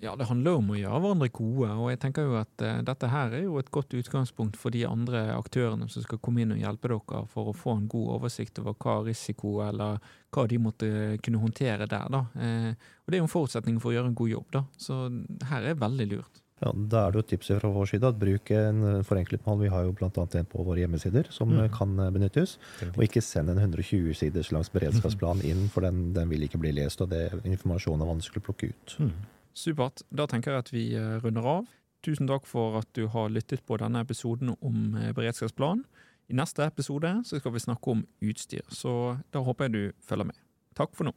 ja. 0.00 0.14
det 0.16 0.28
handler 0.30 0.56
om 0.60 0.72
å 0.72 0.78
gjøre 0.78 1.00
hverandre 1.04 1.28
gode. 1.36 1.68
og 1.72 1.90
jeg 1.92 2.00
tenker 2.00 2.28
jo 2.28 2.38
at 2.40 2.64
uh, 2.64 2.80
Dette 2.84 3.10
her 3.12 3.36
er 3.36 3.44
jo 3.44 3.58
et 3.60 3.70
godt 3.72 3.92
utgangspunkt 3.96 4.56
for 4.60 4.72
de 4.72 4.86
andre 4.88 5.26
aktørene 5.36 5.88
som 5.92 6.04
skal 6.04 6.20
komme 6.24 6.44
inn 6.44 6.56
og 6.56 6.64
hjelpe 6.64 6.92
dere 6.92 7.22
for 7.32 7.52
å 7.52 7.56
få 7.56 7.76
en 7.76 7.88
god 7.92 8.16
oversikt 8.16 8.60
over 8.64 8.76
hva 8.80 8.98
risiko 9.08 9.58
eller 9.66 10.00
hva 10.32 10.48
de 10.48 10.60
måtte 10.60 10.90
kunne 11.24 11.44
håndtere 11.44 11.88
der. 11.88 12.08
da. 12.12 12.24
Og 12.32 13.08
Det 13.12 13.16
er 13.16 13.24
jo 13.24 13.28
en 13.28 13.36
forutsetning 13.36 13.80
for 13.80 13.92
å 13.92 13.98
gjøre 13.98 14.12
en 14.12 14.18
god 14.20 14.32
jobb. 14.32 14.50
da. 14.52 14.66
Så 14.80 15.04
her 15.52 15.72
er 15.72 15.80
veldig 15.80 16.10
lurt. 16.14 16.44
Ja, 16.64 16.72
Da 16.72 17.02
er 17.04 17.12
det 17.12 17.18
jo 17.18 17.24
et 17.24 17.30
tips 17.34 17.50
fra 17.60 17.68
vår 17.68 17.90
side 17.90 18.08
at 18.08 18.18
bruk 18.20 18.50
en 18.56 19.04
forenklet 19.04 19.44
mal. 19.44 19.58
Vi 19.60 19.68
har 19.72 19.84
jo 19.84 19.92
bl.a. 19.92 20.08
en 20.08 20.48
på 20.48 20.64
våre 20.64 20.80
hjemmesider 20.80 21.28
som 21.30 21.52
mm. 21.52 21.66
kan 21.76 21.92
benyttes. 22.14 22.56
Og 22.94 23.02
ikke 23.04 23.20
send 23.20 23.52
en 23.52 23.60
120 23.60 24.14
siders 24.16 24.52
langs 24.56 24.72
beredskapsplan 24.72 25.44
inn, 25.44 25.66
for 25.72 25.84
den, 25.84 26.14
den, 26.16 26.30
vil 26.32 26.46
ikke 26.48 26.62
bli 26.62 26.72
lest, 26.78 27.04
og 27.04 27.12
det 27.12 27.28
informasjonen 27.44 28.06
er 28.06 28.12
vanskelig 28.14 28.40
å 28.40 28.46
plukke 28.48 28.72
ut. 28.72 28.96
Mm. 29.04 29.12
Supert. 29.56 30.04
Da 30.08 30.28
tenker 30.28 30.52
jeg 30.52 30.64
at 30.64 30.72
vi 30.72 30.86
eh, 30.96 31.18
runder 31.24 31.52
av. 31.58 31.68
Tusen 32.06 32.28
takk 32.28 32.48
for 32.48 32.78
at 32.80 32.88
du 32.96 33.06
har 33.12 33.32
lyttet 33.32 33.64
på 33.66 33.78
denne 33.80 34.02
episoden 34.04 34.52
om 34.56 34.96
eh, 35.00 35.12
beredskapsplan. 35.16 35.84
I 36.28 36.36
neste 36.36 36.64
episode 36.66 37.12
så 37.26 37.38
skal 37.38 37.54
vi 37.54 37.62
snakke 37.62 37.92
om 37.92 38.02
utstyr, 38.24 38.64
så 38.72 39.16
da 39.34 39.44
håper 39.46 39.68
jeg 39.68 39.74
du 39.76 39.82
følger 40.08 40.32
med. 40.32 40.38
Takk 40.76 40.96
for 40.96 41.08
nå. 41.08 41.14